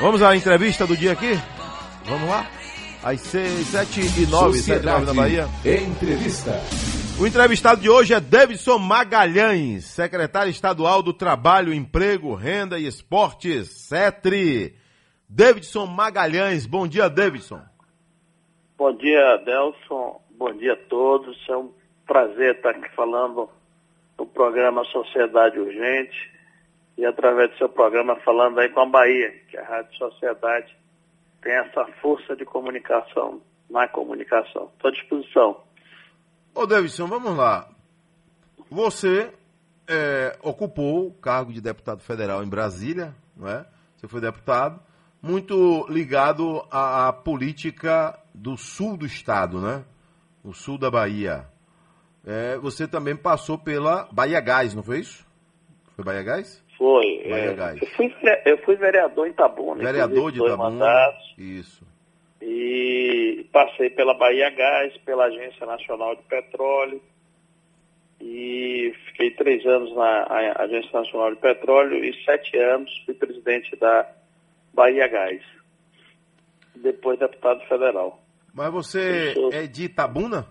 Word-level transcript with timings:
Vamos 0.00 0.22
à 0.22 0.34
entrevista 0.34 0.86
do 0.86 0.96
dia 0.96 1.12
aqui? 1.12 1.34
Vamos 2.04 2.28
lá? 2.28 2.50
Às 3.02 3.20
6, 3.20 3.66
7 3.68 4.22
e 4.22 4.26
9, 4.26 4.58
7 4.58 4.82
e 4.82 4.86
9 4.86 5.06
da 5.06 5.14
Bahia. 5.14 5.46
Entrevista. 5.64 6.50
O 7.20 7.26
entrevistado 7.26 7.80
de 7.80 7.88
hoje 7.88 8.12
é 8.12 8.18
Davidson 8.18 8.78
Magalhães, 8.78 9.84
secretário 9.84 10.50
estadual 10.50 11.00
do 11.00 11.12
Trabalho, 11.12 11.72
Emprego, 11.72 12.34
Renda 12.34 12.76
e 12.76 12.86
Esportes, 12.86 13.68
CETRI. 13.70 14.74
Davidson 15.28 15.86
Magalhães, 15.86 16.66
bom 16.66 16.88
dia, 16.88 17.08
Davidson. 17.08 17.62
Bom 18.76 18.92
dia, 18.96 19.36
Delson. 19.44 20.20
Bom 20.36 20.52
dia 20.54 20.72
a 20.72 20.88
todos. 20.88 21.38
É 21.48 21.56
um 21.56 21.70
prazer 22.04 22.56
estar 22.56 22.70
aqui 22.70 22.90
falando 22.96 23.48
no 24.18 24.26
programa 24.26 24.84
Sociedade 24.86 25.58
Urgente 25.58 26.33
e 26.96 27.04
através 27.04 27.50
do 27.50 27.58
seu 27.58 27.68
programa 27.68 28.16
falando 28.20 28.60
aí 28.60 28.68
com 28.68 28.80
a 28.80 28.86
Bahia, 28.86 29.30
que 29.48 29.56
a 29.56 29.64
Rádio 29.64 29.96
Sociedade 29.96 30.76
tem 31.42 31.52
essa 31.52 31.84
força 32.00 32.34
de 32.36 32.44
comunicação 32.44 33.40
na 33.68 33.88
comunicação. 33.88 34.70
Estou 34.74 34.90
à 34.90 34.92
disposição. 34.92 35.60
Ô 36.54 36.66
Davidson, 36.66 37.06
vamos 37.06 37.36
lá. 37.36 37.68
Você 38.70 39.32
é, 39.88 40.38
ocupou 40.42 41.08
o 41.08 41.12
cargo 41.12 41.52
de 41.52 41.60
deputado 41.60 42.00
federal 42.00 42.42
em 42.42 42.48
Brasília, 42.48 43.14
não 43.36 43.48
é? 43.48 43.66
Você 43.96 44.08
foi 44.08 44.20
deputado, 44.20 44.80
muito 45.20 45.86
ligado 45.88 46.64
à, 46.70 47.08
à 47.08 47.12
política 47.12 48.18
do 48.34 48.56
sul 48.56 48.96
do 48.96 49.06
estado, 49.06 49.60
né? 49.60 49.84
O 50.42 50.52
sul 50.52 50.78
da 50.78 50.90
Bahia. 50.90 51.46
É, 52.24 52.56
você 52.58 52.88
também 52.88 53.16
passou 53.16 53.58
pela 53.58 54.08
Bahia 54.10 54.40
Gás, 54.40 54.74
não 54.74 54.82
foi 54.82 55.00
isso? 55.00 55.26
Foi 55.94 56.04
Bahia 56.04 56.22
Gás? 56.22 56.63
Foi. 56.76 57.22
É, 57.24 57.76
eu, 57.80 57.86
fui, 57.96 58.14
eu 58.46 58.58
fui 58.58 58.76
vereador 58.76 59.26
em 59.26 59.30
Itabuna. 59.30 59.82
Vereador 59.82 60.32
de 60.32 60.38
Itabuna. 60.38 60.70
Mandatos, 60.70 61.34
isso. 61.38 61.86
E 62.42 63.46
passei 63.52 63.90
pela 63.90 64.14
Bahia 64.14 64.50
Gás, 64.50 64.96
pela 64.98 65.26
Agência 65.26 65.64
Nacional 65.66 66.16
de 66.16 66.22
Petróleo. 66.22 67.00
E 68.20 68.92
fiquei 69.06 69.30
três 69.32 69.64
anos 69.66 69.94
na 69.94 70.26
Agência 70.58 70.90
Nacional 70.92 71.34
de 71.34 71.40
Petróleo 71.40 72.04
e 72.04 72.14
sete 72.24 72.56
anos 72.56 72.90
fui 73.04 73.14
presidente 73.14 73.76
da 73.76 74.08
Bahia 74.72 75.06
Gás. 75.08 75.42
Depois 76.76 77.18
deputado 77.18 77.60
federal. 77.66 78.20
Mas 78.52 78.72
você 78.72 79.32
sou... 79.34 79.52
é 79.52 79.66
de 79.66 79.84
Itabuna? 79.84 80.46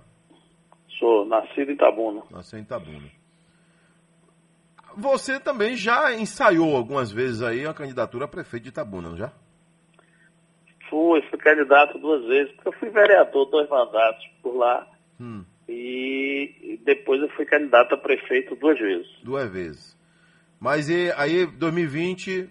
Sou, 0.99 1.25
nascido 1.25 1.71
em 1.71 1.73
Itabuna. 1.73 2.23
Nasceu 2.31 2.59
em 2.59 2.63
Itabuna. 2.63 3.22
Você 4.97 5.39
também 5.39 5.75
já 5.75 6.13
ensaiou 6.13 6.75
algumas 6.75 7.11
vezes 7.11 7.41
aí 7.41 7.65
a 7.65 7.73
candidatura 7.73 8.25
a 8.25 8.27
prefeito 8.27 8.63
de 8.63 8.69
Itabuna, 8.69 9.09
não 9.09 9.17
já? 9.17 9.31
Fui, 10.89 11.21
fui 11.29 11.39
candidato 11.39 11.97
duas 11.97 12.23
vezes, 12.25 12.53
porque 12.53 12.67
eu 12.69 12.73
fui 12.73 12.89
vereador 12.89 13.45
dois 13.45 13.67
mandatos 13.69 14.25
por 14.41 14.55
lá. 14.55 14.87
Hum. 15.19 15.43
E 15.67 16.79
depois 16.83 17.21
eu 17.21 17.29
fui 17.29 17.45
candidato 17.45 17.95
a 17.95 17.97
prefeito 17.97 18.55
duas 18.55 18.77
vezes. 18.77 19.07
Duas 19.23 19.49
vezes. 19.49 19.97
Mas 20.59 20.89
e, 20.89 21.11
aí, 21.17 21.45
2020, 21.45 22.49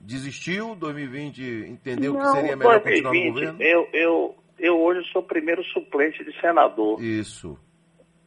desistiu? 0.00 0.74
2020 0.74 1.66
entendeu 1.68 2.12
não, 2.12 2.20
que 2.20 2.26
seria 2.32 2.56
melhor 2.56 2.80
2020, 2.80 3.02
continuar 3.02 3.14
no 3.14 3.32
governo? 3.32 3.62
Eu, 3.62 3.88
eu, 3.92 4.34
eu 4.58 4.80
hoje 4.80 5.08
sou 5.12 5.22
o 5.22 5.24
primeiro 5.24 5.62
suplente 5.64 6.24
de 6.24 6.38
senador. 6.40 7.02
Isso. 7.02 7.58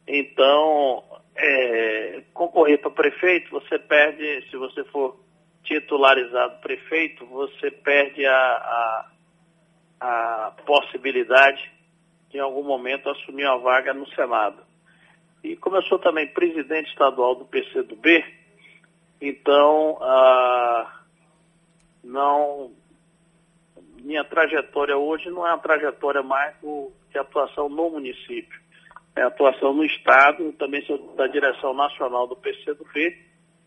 Então, 0.06 1.02
é, 1.36 2.22
concorrer 2.32 2.80
para 2.80 2.90
prefeito, 2.90 3.50
você 3.50 3.78
perde, 3.78 4.48
se 4.50 4.56
você 4.56 4.84
for 4.84 5.18
titularizado 5.64 6.60
prefeito, 6.60 7.26
você 7.26 7.70
perde 7.70 8.24
a, 8.26 8.36
a, 8.36 9.10
a 10.00 10.50
possibilidade 10.64 11.72
de 12.30 12.38
em 12.38 12.40
algum 12.40 12.62
momento 12.62 13.08
assumir 13.08 13.46
uma 13.46 13.58
vaga 13.58 13.94
no 13.94 14.08
Senado. 14.10 14.62
E 15.42 15.56
como 15.56 15.76
eu 15.76 15.82
sou 15.82 15.98
também 15.98 16.26
presidente 16.28 16.90
estadual 16.90 17.34
do 17.34 17.44
PCdoB, 17.44 18.24
então 19.20 19.98
ah, 20.00 21.00
não 22.02 22.72
minha 24.02 24.24
trajetória 24.24 24.96
hoje 24.96 25.30
não 25.30 25.46
é 25.46 25.50
uma 25.50 25.58
trajetória 25.58 26.22
mais 26.22 26.54
de 27.10 27.18
atuação 27.18 27.70
no 27.70 27.90
município 27.90 28.63
é, 29.16 29.22
atuação 29.22 29.72
no 29.72 29.84
Estado, 29.84 30.52
também 30.54 30.84
sou 30.86 31.14
da 31.14 31.26
direção 31.26 31.72
nacional 31.72 32.26
do 32.26 32.36
PCdoB 32.36 33.16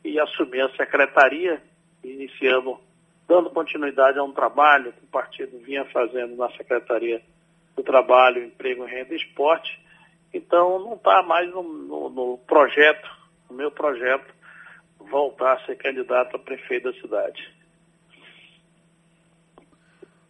e 0.03 0.19
assumi 0.19 0.61
a 0.61 0.69
secretaria, 0.75 1.61
iniciando, 2.03 2.79
dando 3.27 3.49
continuidade 3.49 4.19
a 4.19 4.23
um 4.23 4.33
trabalho 4.33 4.91
que 4.93 5.03
o 5.03 5.07
partido 5.07 5.57
vinha 5.59 5.85
fazendo 5.85 6.35
na 6.35 6.49
Secretaria 6.51 7.21
do 7.75 7.83
Trabalho, 7.83 8.43
Emprego, 8.43 8.85
Renda 8.85 9.13
e 9.13 9.17
Esporte. 9.17 9.79
Então, 10.33 10.79
não 10.79 10.95
está 10.95 11.23
mais 11.23 11.49
no, 11.51 11.63
no, 11.63 12.09
no 12.09 12.37
projeto, 12.39 13.09
no 13.49 13.55
meu 13.55 13.71
projeto, 13.71 14.33
voltar 14.99 15.53
a 15.53 15.65
ser 15.65 15.77
candidato 15.77 16.35
a 16.35 16.39
prefeito 16.39 16.91
da 16.91 16.99
cidade. 16.99 17.57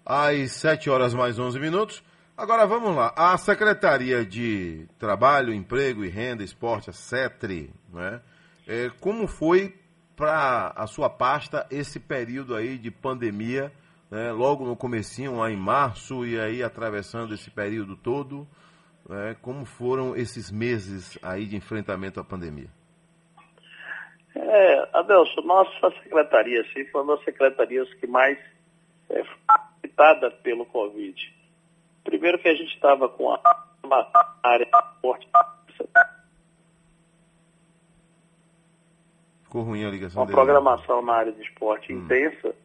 Às 0.05 0.51
7 0.53 0.89
horas 0.89 1.13
mais 1.13 1.39
11 1.39 1.59
minutos. 1.59 2.03
Agora 2.38 2.68
vamos 2.68 2.96
lá. 2.96 3.12
A 3.18 3.36
Secretaria 3.36 4.24
de 4.24 4.88
Trabalho, 5.00 5.52
Emprego 5.52 6.06
e 6.06 6.08
Renda, 6.08 6.44
Esporte, 6.44 6.88
a 6.88 6.94
CETRE, 6.94 7.74
né? 7.92 8.22
É, 8.68 8.92
como 9.02 9.28
foi 9.28 9.74
para 10.16 10.72
a 10.76 10.86
sua 10.86 11.09
pasta 11.09 11.66
esse 11.72 12.00
período 12.00 12.56
aí 12.56 12.78
de 12.78 12.92
pandemia, 12.92 13.72
né? 14.12 14.31
logo 14.31 14.66
no 14.66 14.78
comecinho, 14.78 15.38
lá 15.38 15.50
em 15.50 15.58
março, 15.58 16.24
e 16.28 16.40
aí 16.40 16.62
atravessando 16.62 17.34
esse 17.34 17.50
período 17.50 17.97
todo, 17.97 18.47
né? 19.09 19.36
como 19.42 19.66
foram 19.66 20.16
esses 20.16 20.52
meses 20.52 21.18
aí 21.24 21.47
de 21.47 21.56
enfrentamento 21.56 22.20
à 22.20 22.24
pandemia? 22.24 22.70
É, 24.36 24.90
Adelson, 24.94 25.42
nossa 25.42 25.90
secretaria, 26.03 26.64
sim, 26.72 26.86
foi 26.92 27.02
uma 27.02 27.16
das 27.16 27.26
secretarias 27.26 27.92
que 27.96 28.06
mais 28.06 28.38
é, 29.09 29.24
afetada 29.47 30.30
pelo 30.30 30.68
Covid. 30.68 31.37
Primeiro 32.07 32.40
que 32.40 32.47
a 32.47 32.56
gente 32.56 32.73
estava 32.73 33.09
com 33.09 33.29
a 33.34 33.41
área 34.41 34.66
forte. 35.01 35.28
Ficou 39.44 39.63
ruim 39.63 39.84
a 39.84 39.90
ligação 39.90 40.22
Uma 40.22 40.25
dele. 40.25 40.35
programação 40.38 41.01
na 41.01 41.13
área 41.13 41.34
de 41.34 41.41
esporte 41.41 41.94
hum. 41.94 41.97
intensa. 41.97 42.56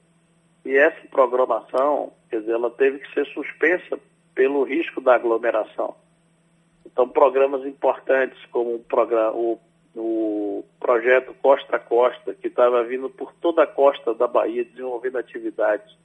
E 0.65 0.77
essa 0.77 1.09
programação, 1.09 2.13
quer 2.31 2.39
dizer, 2.39 2.53
ela 2.53 2.71
teve 2.71 3.01
que 3.01 3.13
ser 3.13 3.27
suspensa 3.35 3.99
pelo 4.33 4.63
risco 4.63 5.01
da 5.01 5.17
aglomeração. 5.17 5.97
Então, 6.87 7.09
programas 7.09 7.67
importantes 7.67 8.39
como 8.53 8.77
o, 8.77 8.79
programa, 8.79 9.33
o, 9.33 9.59
o 9.97 10.65
projeto 10.79 11.35
Costa 11.43 11.77
a 11.77 11.81
Costa, 11.81 12.33
que 12.33 12.47
estava 12.47 12.85
vindo 12.85 13.11
por 13.11 13.33
toda 13.35 13.65
a 13.65 13.67
costa 13.67 14.15
da 14.15 14.29
Bahia, 14.29 14.65
desenvolvendo 14.65 15.19
atividades 15.19 15.97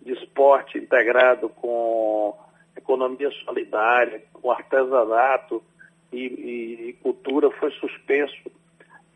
de 0.00 0.12
esporte 0.14 0.78
integrado 0.78 1.48
com 1.50 2.01
economia 2.92 3.30
solidária, 3.44 4.22
o 4.42 4.50
artesanato 4.50 5.62
e, 6.12 6.18
e, 6.88 6.92
cultura 7.02 7.50
foi 7.52 7.70
suspenso. 7.72 8.50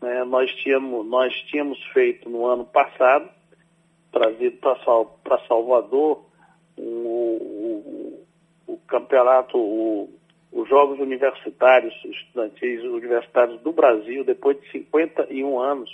Né? 0.01 0.23
Nós, 0.23 0.51
tínhamos, 0.55 1.05
nós 1.05 1.33
tínhamos 1.49 1.81
feito 1.93 2.29
no 2.29 2.45
ano 2.47 2.65
passado, 2.65 3.29
trazido 4.11 4.57
para 4.57 5.47
Salvador, 5.47 6.25
o, 6.75 6.81
o, 6.81 8.25
o 8.67 8.77
campeonato, 8.87 9.57
o, 9.57 10.09
os 10.51 10.67
Jogos 10.67 10.99
Universitários, 10.99 11.93
Estudantis 12.03 12.83
Universitários 12.83 13.61
do 13.61 13.71
Brasil, 13.71 14.23
depois 14.23 14.59
de 14.59 14.71
51 14.71 15.59
anos 15.59 15.89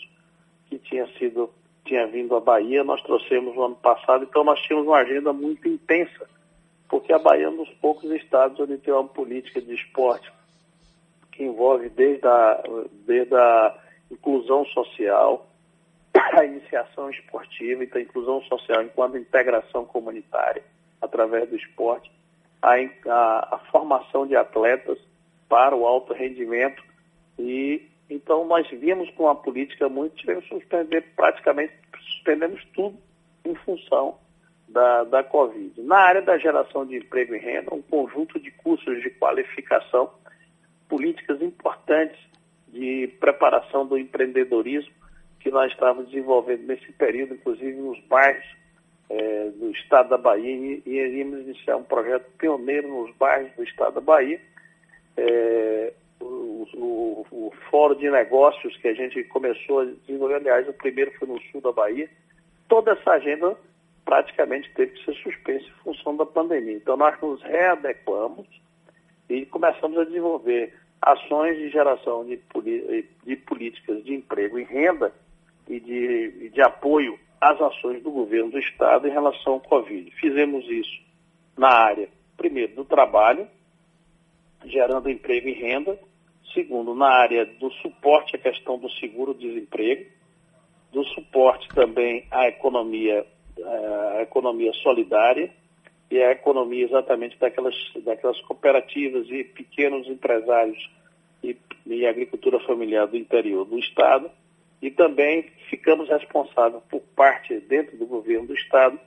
que 0.69 0.77
tinha 0.79 1.07
sido 1.17 1.49
tinha 1.85 2.07
vindo 2.07 2.33
à 2.33 2.39
Bahia, 2.39 2.81
nós 2.81 3.01
trouxemos 3.01 3.53
no 3.55 3.65
ano 3.65 3.75
passado, 3.75 4.23
então 4.23 4.41
nós 4.41 4.57
tínhamos 4.61 4.87
uma 4.87 4.99
agenda 4.99 5.33
muito 5.33 5.67
intensa 5.67 6.25
porque 6.89 7.11
a 7.13 7.19
Bahia 7.19 7.45
é 7.45 7.49
um 7.49 7.57
dos 7.57 7.69
poucos 7.75 8.09
estados 8.11 8.59
onde 8.59 8.77
tem 8.77 8.93
uma 8.93 9.07
política 9.07 9.61
de 9.61 9.73
esporte 9.73 10.31
que 11.31 11.43
envolve 11.43 11.89
desde 11.89 12.27
a, 12.27 12.63
desde 13.05 13.35
a 13.35 13.75
inclusão 14.11 14.65
social, 14.67 15.47
a 16.13 16.45
iniciação 16.45 17.09
esportiva, 17.09 17.83
então 17.83 17.99
a 17.99 18.03
inclusão 18.03 18.41
social 18.43 18.83
enquanto 18.83 19.17
integração 19.17 19.85
comunitária 19.85 20.63
através 21.01 21.49
do 21.49 21.55
esporte, 21.55 22.11
a, 22.61 22.75
a, 22.75 23.55
a 23.55 23.59
formação 23.71 24.25
de 24.25 24.35
atletas 24.35 24.97
para 25.49 25.75
o 25.75 25.85
alto 25.85 26.13
rendimento. 26.13 26.81
E 27.37 27.89
então 28.09 28.45
nós 28.45 28.67
vimos 28.69 29.09
com 29.11 29.23
uma 29.23 29.35
política 29.35 29.89
muito, 29.89 30.15
tivemos 30.15 30.45
que 30.45 30.59
suspender 30.59 31.01
praticamente, 31.15 31.73
suspendemos 31.97 32.63
tudo 32.73 32.97
em 33.43 33.55
função 33.55 34.17
da, 34.73 35.03
da 35.03 35.23
Covid. 35.23 35.81
Na 35.83 35.97
área 35.97 36.21
da 36.21 36.37
geração 36.37 36.85
de 36.85 36.97
emprego 36.97 37.35
e 37.35 37.39
renda, 37.39 37.73
um 37.73 37.81
conjunto 37.81 38.39
de 38.39 38.49
cursos 38.51 39.01
de 39.01 39.09
qualificação, 39.11 40.11
políticas 40.89 41.41
importantes 41.41 42.19
de 42.67 43.07
preparação 43.19 43.85
do 43.85 43.97
empreendedorismo 43.97 44.91
que 45.39 45.51
nós 45.51 45.71
estávamos 45.71 46.09
desenvolvendo 46.09 46.65
nesse 46.65 46.91
período, 46.93 47.35
inclusive 47.35 47.73
nos 47.73 47.99
bairros 48.07 48.45
é, 49.09 49.49
do 49.49 49.69
estado 49.71 50.09
da 50.09 50.17
Bahia 50.17 50.81
e, 50.85 50.89
iríamos 50.89 51.41
iniciar 51.41 51.75
um 51.75 51.83
projeto 51.83 52.25
pioneiro 52.37 52.87
nos 52.87 53.15
bairros 53.17 53.51
do 53.55 53.63
estado 53.63 53.95
da 53.95 54.01
Bahia. 54.01 54.39
É, 55.15 55.93
o, 56.19 56.65
o, 56.75 57.27
o, 57.29 57.53
fórum 57.69 57.95
de 57.95 58.09
negócios 58.09 58.75
que 58.77 58.87
a 58.87 58.93
gente 58.93 59.23
começou 59.25 59.81
a 59.81 59.85
desenvolver, 59.85 60.35
aliás, 60.35 60.67
o 60.67 60.73
primeiro 60.73 61.11
foi 61.19 61.27
no 61.27 61.39
sul 61.51 61.61
da 61.61 61.71
Bahia, 61.71 62.09
toda 62.67 62.93
essa 62.93 63.11
agenda 63.11 63.55
praticamente 64.05 64.71
teve 64.73 64.91
que 64.93 65.05
ser 65.05 65.15
suspensa 65.21 65.65
em 65.65 65.83
função 65.83 66.15
da 66.15 66.25
pandemia. 66.25 66.75
Então 66.75 66.97
nós 66.97 67.19
nos 67.21 67.41
readequamos 67.41 68.47
e 69.29 69.45
começamos 69.45 69.97
a 69.97 70.03
desenvolver 70.03 70.73
ações 71.01 71.57
de 71.57 71.69
geração 71.69 72.25
de, 72.25 72.39
de 73.25 73.35
políticas 73.37 74.03
de 74.03 74.13
emprego 74.13 74.59
e 74.59 74.63
renda 74.63 75.13
e 75.67 75.79
de, 75.79 76.49
de 76.49 76.61
apoio 76.61 77.19
às 77.39 77.59
ações 77.61 78.01
do 78.01 78.11
governo 78.11 78.51
do 78.51 78.59
Estado 78.59 79.07
em 79.07 79.11
relação 79.11 79.53
ao 79.53 79.59
Covid. 79.59 80.09
Fizemos 80.11 80.65
isso 80.69 81.01
na 81.57 81.69
área, 81.69 82.07
primeiro, 82.37 82.75
do 82.75 82.85
trabalho, 82.85 83.47
gerando 84.65 85.09
emprego 85.09 85.49
e 85.49 85.53
renda, 85.53 85.99
segundo, 86.53 86.95
na 86.95 87.07
área 87.07 87.45
do 87.45 87.69
suporte 87.71 88.35
à 88.35 88.39
questão 88.39 88.77
do 88.77 88.89
seguro-desemprego, 88.91 90.09
do 90.91 91.03
suporte 91.05 91.67
também 91.69 92.25
à 92.31 92.47
economia, 92.47 93.25
à 93.61 94.21
economia 94.21 94.73
solidária 94.73 95.51
e 96.09 96.21
à 96.21 96.31
economia 96.31 96.85
exatamente 96.85 97.37
daquelas, 97.39 97.75
daquelas 98.03 98.39
cooperativas 98.41 99.27
e 99.29 99.43
pequenos 99.43 100.07
empresários 100.07 100.89
e, 101.43 101.57
e 101.85 102.05
agricultura 102.05 102.59
familiar 102.61 103.07
do 103.07 103.17
interior 103.17 103.65
do 103.65 103.79
Estado. 103.79 104.29
E 104.81 104.91
também 104.91 105.49
ficamos 105.69 106.09
responsáveis 106.09 106.83
por 106.89 107.01
parte, 107.15 107.59
dentro 107.61 107.97
do 107.97 108.05
governo 108.05 108.47
do 108.47 108.53
Estado, 108.53 108.99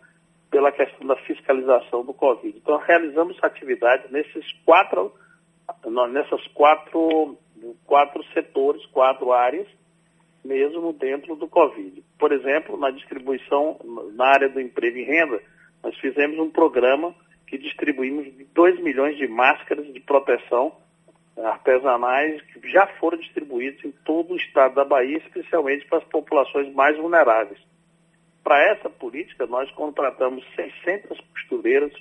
pela 0.50 0.72
questão 0.72 1.06
da 1.06 1.16
fiscalização 1.16 2.04
do 2.04 2.14
Covid. 2.14 2.56
Então, 2.56 2.78
realizamos 2.78 3.36
atividade 3.42 4.04
nesses 4.10 4.50
quatro, 4.64 5.12
nessas 6.10 6.46
quatro, 6.48 7.36
quatro 7.84 8.24
setores, 8.32 8.84
quatro 8.86 9.32
áreas, 9.32 9.68
mesmo 10.46 10.92
dentro 10.92 11.36
do 11.36 11.48
Covid. 11.48 12.02
Por 12.18 12.32
exemplo, 12.32 12.76
na 12.76 12.90
distribuição, 12.90 13.78
na 14.14 14.26
área 14.26 14.48
do 14.48 14.60
emprego 14.60 14.96
e 14.96 15.04
renda, 15.04 15.42
nós 15.82 15.96
fizemos 15.98 16.38
um 16.38 16.50
programa 16.50 17.14
que 17.46 17.58
distribuímos 17.58 18.26
2 18.54 18.80
milhões 18.80 19.16
de 19.16 19.26
máscaras 19.28 19.92
de 19.92 20.00
proteção 20.00 20.72
artesanais 21.36 22.40
que 22.42 22.68
já 22.70 22.86
foram 22.98 23.18
distribuídos 23.18 23.84
em 23.84 23.92
todo 24.04 24.32
o 24.32 24.36
estado 24.36 24.74
da 24.74 24.84
Bahia, 24.84 25.18
especialmente 25.18 25.86
para 25.86 25.98
as 25.98 26.04
populações 26.04 26.72
mais 26.74 26.96
vulneráveis. 26.96 27.60
Para 28.42 28.72
essa 28.72 28.88
política, 28.88 29.46
nós 29.46 29.70
contratamos 29.72 30.44
600 30.54 31.20
costureiras 31.32 31.92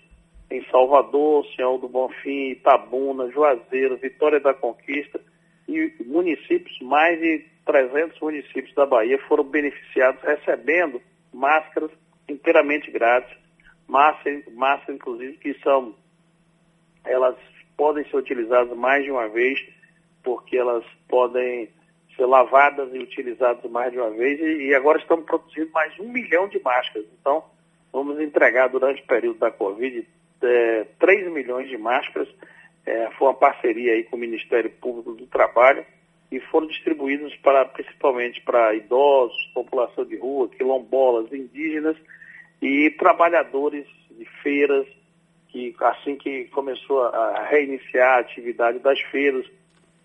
em 0.50 0.64
Salvador, 0.70 1.46
Senhor 1.56 1.78
do 1.80 1.90
Bonfim, 1.90 2.52
Itabuna, 2.52 3.30
Juazeiro, 3.32 3.98
Vitória 3.98 4.40
da 4.40 4.54
Conquista 4.54 5.20
e 5.68 5.92
municípios, 6.06 6.80
mais 6.82 7.20
de 7.20 7.46
300 7.66 8.20
municípios 8.20 8.74
da 8.76 8.86
Bahia 8.86 9.18
foram 9.28 9.44
beneficiados 9.44 10.22
recebendo 10.22 11.02
máscaras 11.34 11.92
inteiramente 12.30 12.90
grátis, 12.92 13.36
máscaras, 13.88 14.44
máscaras 14.54 14.96
inclusive 14.96 15.38
que 15.38 15.54
são, 15.62 15.96
elas 17.04 17.36
podem 17.76 18.06
ser 18.06 18.18
utilizadas 18.18 18.76
mais 18.78 19.04
de 19.04 19.12
uma 19.12 19.28
vez, 19.28 19.60
porque 20.24 20.58
elas 20.58 20.86
podem 21.08 21.70
ser 22.16 22.26
lavadas 22.26 22.94
e 22.94 23.00
utilizadas 23.00 23.70
mais 23.70 23.92
de 23.92 24.00
uma 24.00 24.12
vez, 24.12 24.40
e, 24.40 24.68
e 24.68 24.76
agora 24.76 25.00
estamos 25.00 25.26
produzindo 25.26 25.70
mais 25.72 25.98
um 26.00 26.10
milhão 26.12 26.48
de 26.48 26.60
máscaras. 26.62 27.06
Então, 27.20 27.44
vamos 27.92 28.20
entregar 28.20 28.70
durante 28.70 29.02
o 29.02 29.08
período 29.08 29.40
da 29.40 29.52
Covid 29.52 30.08
é, 30.42 30.86
3 31.00 31.32
milhões 31.32 31.68
de 31.68 31.78
máscaras. 31.78 32.30
É, 32.86 33.10
foi 33.18 33.28
uma 33.28 33.34
parceria 33.34 33.94
aí 33.94 34.04
com 34.04 34.16
o 34.16 34.20
Ministério 34.20 34.70
Público 34.70 35.14
do 35.14 35.26
Trabalho 35.28 35.86
e 36.32 36.40
foram 36.40 36.68
distribuídos 36.68 37.36
para, 37.38 37.66
principalmente 37.66 38.42
para 38.42 38.74
idosos, 38.76 39.52
população 39.54 40.06
de 40.06 40.18
rua, 40.18 40.50
quilombolas, 40.50 41.32
indígenas 41.32 41.96
e 42.62 42.90
trabalhadores 42.92 43.86
de 44.12 44.26
feiras, 44.42 44.88
que 45.50 45.76
assim 45.80 46.16
que 46.16 46.46
começou 46.46 47.04
a 47.04 47.46
reiniciar 47.50 48.18
a 48.18 48.20
atividade 48.20 48.80
das 48.80 49.00
feiras 49.12 49.46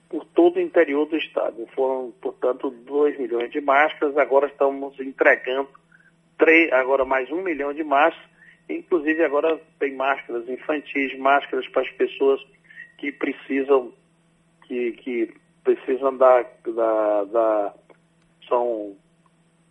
por 0.09 0.25
todo 0.27 0.57
o 0.57 0.61
interior 0.61 1.07
do 1.07 1.17
estado. 1.17 1.67
Foram, 1.75 2.13
portanto, 2.21 2.71
2 2.71 3.19
milhões 3.19 3.51
de 3.51 3.61
máscaras, 3.61 4.17
agora 4.17 4.49
estamos 4.49 4.99
entregando 5.01 5.69
três, 6.37 6.73
agora 6.73 7.05
mais 7.05 7.31
um 7.31 7.43
milhão 7.43 7.73
de 7.73 7.85
máscaras, 7.85 8.29
inclusive 8.69 9.23
agora 9.23 9.61
tem 9.79 9.95
máscaras 9.95 10.49
infantis, 10.49 11.17
máscaras 11.19 11.69
para 11.69 11.83
as 11.83 11.91
pessoas 11.91 12.41
que 12.99 13.13
precisam, 13.13 13.93
que, 14.67 14.93
que 14.93 15.35
precisam 16.01 16.17
da, 16.17 16.43
da, 16.67 17.25
da 17.25 17.75
são 18.49 18.97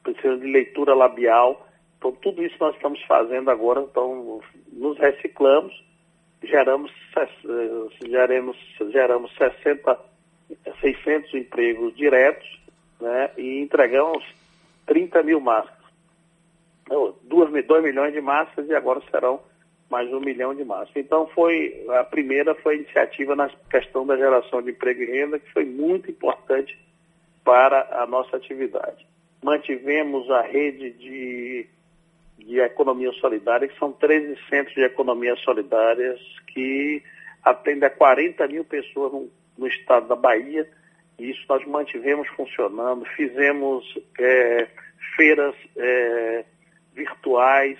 precisam 0.03 0.39
de 0.39 0.47
leitura 0.47 0.93
labial 0.93 1.67
então, 1.99 2.13
tudo 2.13 2.41
isso 2.43 2.55
nós 2.61 2.73
estamos 2.75 3.01
fazendo 3.03 3.51
agora, 3.51 3.81
então, 3.81 4.41
nos 4.71 4.97
reciclamos, 4.97 5.73
geramos, 6.41 6.91
geramos, 8.07 8.57
geramos 8.89 9.35
60, 9.35 9.99
600 10.79 11.33
empregos 11.33 11.93
diretos, 11.97 12.47
né, 13.01 13.31
e 13.37 13.59
entregamos 13.59 14.23
30 14.85 15.23
mil 15.23 15.41
máscaras. 15.41 15.77
2, 16.89 17.65
2 17.67 17.83
milhões 17.83 18.13
de 18.13 18.21
máscaras 18.21 18.69
e 18.69 18.73
agora 18.73 19.01
serão 19.11 19.41
mais 19.89 20.11
um 20.13 20.19
milhão 20.19 20.53
de 20.53 20.63
máscaras. 20.63 21.05
Então, 21.05 21.27
foi, 21.27 21.85
a 21.89 22.03
primeira 22.03 22.53
foi 22.55 22.75
a 22.75 22.77
iniciativa 22.77 23.35
na 23.35 23.49
questão 23.69 24.05
da 24.05 24.15
geração 24.15 24.61
de 24.61 24.71
emprego 24.71 25.01
e 25.01 25.05
renda, 25.05 25.39
que 25.39 25.51
foi 25.51 25.65
muito 25.65 26.09
importante 26.11 26.77
para 27.43 28.01
a 28.03 28.05
nossa 28.05 28.37
atividade. 28.37 29.07
Mantivemos 29.41 30.29
a 30.29 30.41
rede 30.41 30.91
de 30.91 31.67
de 32.45 32.59
economia 32.59 33.11
solidária, 33.13 33.67
que 33.67 33.77
são 33.77 33.91
13 33.91 34.37
centros 34.49 34.73
de 34.73 34.83
economia 34.83 35.35
solidárias 35.37 36.19
que 36.47 37.03
atendem 37.43 37.87
a 37.87 37.91
40 37.91 38.47
mil 38.47 38.63
pessoas 38.63 39.11
no, 39.11 39.29
no 39.57 39.67
estado 39.67 40.07
da 40.07 40.15
Bahia. 40.15 40.67
E 41.17 41.29
isso 41.29 41.43
nós 41.49 41.65
mantivemos 41.65 42.27
funcionando, 42.29 43.05
fizemos 43.15 43.85
é, 44.17 44.67
feiras 45.15 45.55
é, 45.77 46.45
virtuais, 46.93 47.77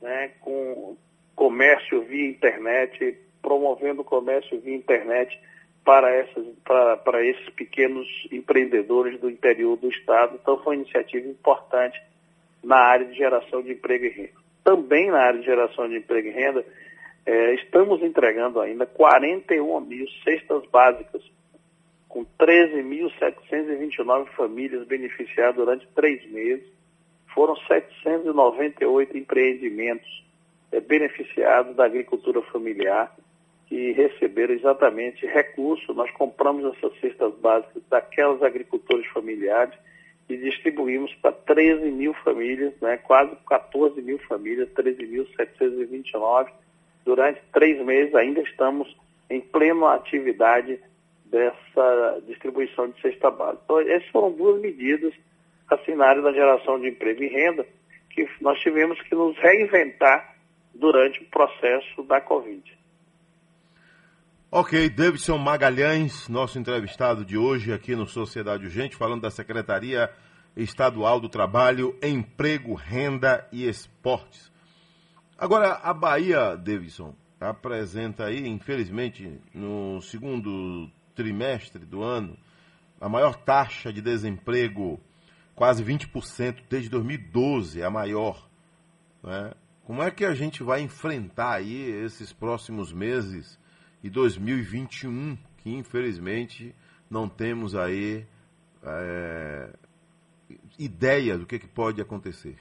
né, 0.00 0.32
com 0.40 0.96
comércio 1.38 2.02
via 2.02 2.28
internet, 2.28 3.16
promovendo 3.40 4.02
comércio 4.02 4.60
via 4.60 4.74
internet 4.74 5.40
para, 5.84 6.10
essas, 6.12 6.44
para, 6.64 6.96
para 6.96 7.24
esses 7.24 7.48
pequenos 7.50 8.08
empreendedores 8.32 9.20
do 9.20 9.30
interior 9.30 9.76
do 9.76 9.88
estado. 9.88 10.36
Então 10.42 10.58
foi 10.58 10.74
uma 10.74 10.82
iniciativa 10.82 11.28
importante 11.28 12.02
na 12.62 12.76
área 12.76 13.06
de 13.06 13.16
geração 13.16 13.62
de 13.62 13.70
emprego 13.70 14.06
e 14.06 14.08
renda. 14.08 14.32
Também 14.64 15.12
na 15.12 15.20
área 15.20 15.38
de 15.38 15.46
geração 15.46 15.88
de 15.88 15.98
emprego 15.98 16.26
e 16.26 16.32
renda, 16.32 16.66
é, 17.24 17.54
estamos 17.54 18.02
entregando 18.02 18.60
ainda 18.60 18.84
41 18.84 19.80
mil 19.82 20.08
cestas 20.24 20.66
básicas, 20.72 21.22
com 22.08 22.26
13.729 22.36 24.26
famílias 24.30 24.84
beneficiadas 24.88 25.54
durante 25.54 25.86
três 25.94 26.28
meses. 26.32 26.66
Foram 27.32 27.54
798 27.54 29.16
empreendimentos 29.16 30.27
beneficiados 30.86 31.74
da 31.76 31.84
agricultura 31.84 32.42
familiar 32.42 33.14
que 33.66 33.92
receberam 33.92 34.54
exatamente 34.54 35.26
recursos. 35.26 35.94
Nós 35.94 36.10
compramos 36.12 36.64
essas 36.76 36.98
cestas 37.00 37.34
básicas 37.34 37.82
daquelas 37.90 38.42
agricultores 38.42 39.06
familiares 39.08 39.74
e 40.28 40.36
distribuímos 40.36 41.14
para 41.16 41.32
13 41.32 41.90
mil 41.90 42.12
famílias, 42.14 42.74
né, 42.80 42.98
quase 42.98 43.34
14 43.48 44.00
mil 44.02 44.18
famílias, 44.20 44.68
13.729. 44.70 46.48
Durante 47.04 47.40
três 47.52 47.82
meses 47.84 48.14
ainda 48.14 48.40
estamos 48.42 48.94
em 49.30 49.40
plena 49.40 49.94
atividade 49.94 50.78
dessa 51.26 52.22
distribuição 52.26 52.88
de 52.88 53.00
cesta 53.00 53.30
básica. 53.30 53.62
Então, 53.64 53.80
essas 53.80 54.08
foram 54.08 54.32
duas 54.32 54.60
medidas 54.60 55.12
assim, 55.70 55.94
na 55.94 56.06
área 56.06 56.22
da 56.22 56.32
geração 56.32 56.80
de 56.80 56.88
emprego 56.88 57.22
e 57.22 57.28
renda 57.28 57.66
que 58.10 58.26
nós 58.40 58.58
tivemos 58.60 59.00
que 59.02 59.14
nos 59.14 59.36
reinventar 59.38 60.37
durante 60.78 61.20
o 61.22 61.26
processo 61.26 62.02
da 62.04 62.20
Covid. 62.20 62.78
Ok, 64.50 64.88
Davidson 64.88 65.36
Magalhães, 65.36 66.26
nosso 66.28 66.58
entrevistado 66.58 67.22
de 67.24 67.36
hoje 67.36 67.72
aqui 67.72 67.94
no 67.94 68.06
Sociedade 68.06 68.64
Urgente, 68.64 68.96
falando 68.96 69.20
da 69.20 69.30
Secretaria 69.30 70.10
Estadual 70.56 71.20
do 71.20 71.28
Trabalho, 71.28 71.94
Emprego, 72.02 72.72
Renda 72.74 73.46
e 73.52 73.68
Esportes. 73.68 74.50
Agora, 75.36 75.74
a 75.74 75.92
Bahia, 75.92 76.56
Davidson, 76.56 77.14
apresenta 77.38 78.24
aí, 78.24 78.48
infelizmente, 78.48 79.38
no 79.52 80.00
segundo 80.00 80.90
trimestre 81.14 81.84
do 81.84 82.02
ano, 82.02 82.36
a 83.00 83.08
maior 83.08 83.36
taxa 83.36 83.92
de 83.92 84.00
desemprego, 84.00 84.98
quase 85.54 85.84
20%, 85.84 86.62
desde 86.70 86.88
2012, 86.88 87.82
a 87.82 87.90
maior, 87.90 88.48
né? 89.22 89.52
Como 89.88 90.02
é 90.02 90.10
que 90.10 90.26
a 90.26 90.34
gente 90.34 90.62
vai 90.62 90.82
enfrentar 90.82 91.54
aí 91.54 91.90
esses 92.04 92.30
próximos 92.30 92.92
meses 92.92 93.58
e 94.04 94.10
2021, 94.10 95.34
que 95.56 95.70
infelizmente 95.74 96.74
não 97.10 97.26
temos 97.26 97.74
aí 97.74 98.26
é, 98.84 99.70
ideia 100.78 101.38
do 101.38 101.46
que, 101.46 101.58
que 101.58 101.66
pode 101.66 102.02
acontecer? 102.02 102.58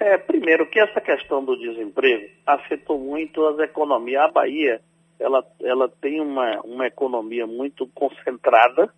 É, 0.00 0.18
primeiro, 0.18 0.68
que 0.68 0.80
essa 0.80 1.00
questão 1.00 1.44
do 1.44 1.56
desemprego 1.56 2.28
afetou 2.44 2.98
muito 2.98 3.46
as 3.46 3.60
economias. 3.60 4.24
A 4.24 4.32
Bahia, 4.32 4.82
ela, 5.20 5.46
ela 5.60 5.88
tem 5.88 6.20
uma, 6.20 6.60
uma 6.62 6.88
economia 6.88 7.46
muito 7.46 7.86
concentrada 7.94 8.92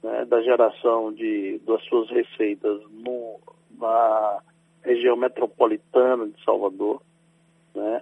né, 0.00 0.24
da 0.26 0.40
geração 0.42 1.12
de, 1.12 1.60
das 1.66 1.82
suas 1.86 2.08
receitas 2.08 2.80
no, 2.92 3.40
na 3.76 4.40
região 4.86 5.16
metropolitana 5.16 6.28
de 6.28 6.44
Salvador. 6.44 7.02
Né? 7.74 8.00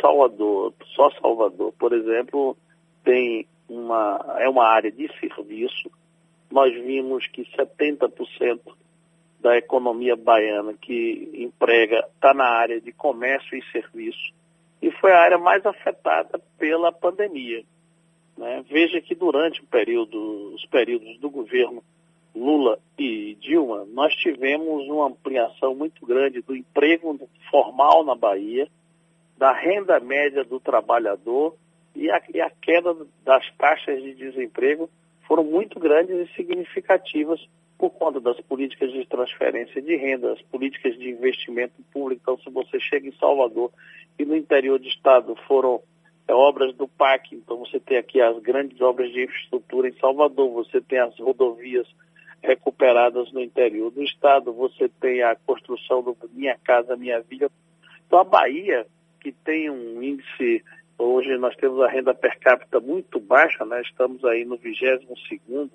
Salvador, 0.00 0.74
só 0.94 1.10
Salvador, 1.12 1.72
por 1.78 1.92
exemplo, 1.92 2.56
tem 3.04 3.46
uma, 3.68 4.36
é 4.38 4.48
uma 4.48 4.66
área 4.66 4.90
de 4.90 5.08
serviço. 5.18 5.90
Nós 6.50 6.74
vimos 6.74 7.26
que 7.28 7.42
70% 7.56 8.60
da 9.40 9.56
economia 9.56 10.16
baiana 10.16 10.74
que 10.74 11.30
emprega 11.34 12.06
está 12.14 12.34
na 12.34 12.44
área 12.44 12.80
de 12.80 12.92
comércio 12.92 13.56
e 13.56 13.64
serviço 13.72 14.34
e 14.82 14.90
foi 14.92 15.12
a 15.12 15.20
área 15.20 15.38
mais 15.38 15.64
afetada 15.64 16.40
pela 16.58 16.92
pandemia. 16.92 17.62
Né? 18.36 18.64
Veja 18.68 19.00
que 19.00 19.14
durante 19.14 19.62
período, 19.62 20.54
os 20.54 20.64
períodos 20.66 21.18
do 21.18 21.30
governo 21.30 21.82
Lula 22.34 22.78
e 22.98 23.36
Dilma, 23.40 23.86
nós 23.92 24.14
tivemos 24.14 24.86
uma 24.88 25.08
ampliação 25.08 25.74
muito 25.74 26.04
grande 26.06 26.40
do 26.42 26.54
emprego 26.54 27.18
formal 27.50 28.04
na 28.04 28.14
Bahia, 28.14 28.68
da 29.36 29.52
renda 29.52 29.98
média 29.98 30.44
do 30.44 30.60
trabalhador 30.60 31.56
e 31.94 32.10
a, 32.10 32.22
e 32.32 32.40
a 32.40 32.50
queda 32.50 32.94
das 33.24 33.44
taxas 33.56 34.02
de 34.02 34.14
desemprego 34.14 34.88
foram 35.26 35.44
muito 35.44 35.80
grandes 35.80 36.28
e 36.28 36.34
significativas 36.34 37.40
por 37.78 37.90
conta 37.90 38.20
das 38.20 38.38
políticas 38.42 38.92
de 38.92 39.06
transferência 39.06 39.80
de 39.80 39.96
renda, 39.96 40.34
as 40.34 40.42
políticas 40.42 40.98
de 40.98 41.08
investimento 41.08 41.74
público. 41.90 42.20
Então, 42.22 42.38
se 42.38 42.50
você 42.50 42.78
chega 42.78 43.08
em 43.08 43.16
Salvador 43.16 43.72
e 44.18 44.24
no 44.24 44.36
interior 44.36 44.78
do 44.78 44.86
estado 44.86 45.34
foram 45.48 45.80
é, 46.28 46.34
obras 46.34 46.74
do 46.76 46.86
PAC, 46.86 47.34
então 47.34 47.56
você 47.56 47.80
tem 47.80 47.96
aqui 47.96 48.20
as 48.20 48.38
grandes 48.40 48.78
obras 48.82 49.10
de 49.10 49.24
infraestrutura 49.24 49.88
em 49.88 49.98
Salvador, 49.98 50.50
você 50.50 50.80
tem 50.80 50.98
as 50.98 51.18
rodovias 51.18 51.88
recuperadas 52.42 53.32
no 53.32 53.40
interior 53.40 53.90
do 53.90 54.02
estado, 54.02 54.52
você 54.52 54.88
tem 54.88 55.22
a 55.22 55.36
construção 55.36 56.02
do 56.02 56.16
Minha 56.32 56.56
Casa 56.64 56.96
Minha 56.96 57.20
Vida. 57.20 57.50
Então, 58.06 58.18
a 58.18 58.24
Bahia, 58.24 58.86
que 59.20 59.32
tem 59.32 59.70
um 59.70 60.02
índice 60.02 60.64
Hoje 61.00 61.38
nós 61.38 61.56
temos 61.56 61.80
a 61.80 61.88
renda 61.88 62.12
per 62.12 62.38
capita 62.38 62.78
muito 62.78 63.18
baixa, 63.18 63.64
né? 63.64 63.80
estamos 63.80 64.22
aí 64.22 64.44
no 64.44 64.58
22 64.58 65.00
segundo 65.26 65.70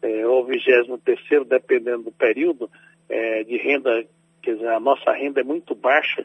é, 0.00 0.26
ou 0.26 0.46
23 0.46 0.98
terceiro, 1.02 1.44
dependendo 1.44 2.04
do 2.04 2.12
período, 2.12 2.70
é, 3.06 3.44
de 3.44 3.58
renda, 3.58 4.02
quer 4.40 4.54
dizer, 4.54 4.68
a 4.68 4.80
nossa 4.80 5.12
renda 5.12 5.42
é 5.42 5.44
muito 5.44 5.74
baixa 5.74 6.24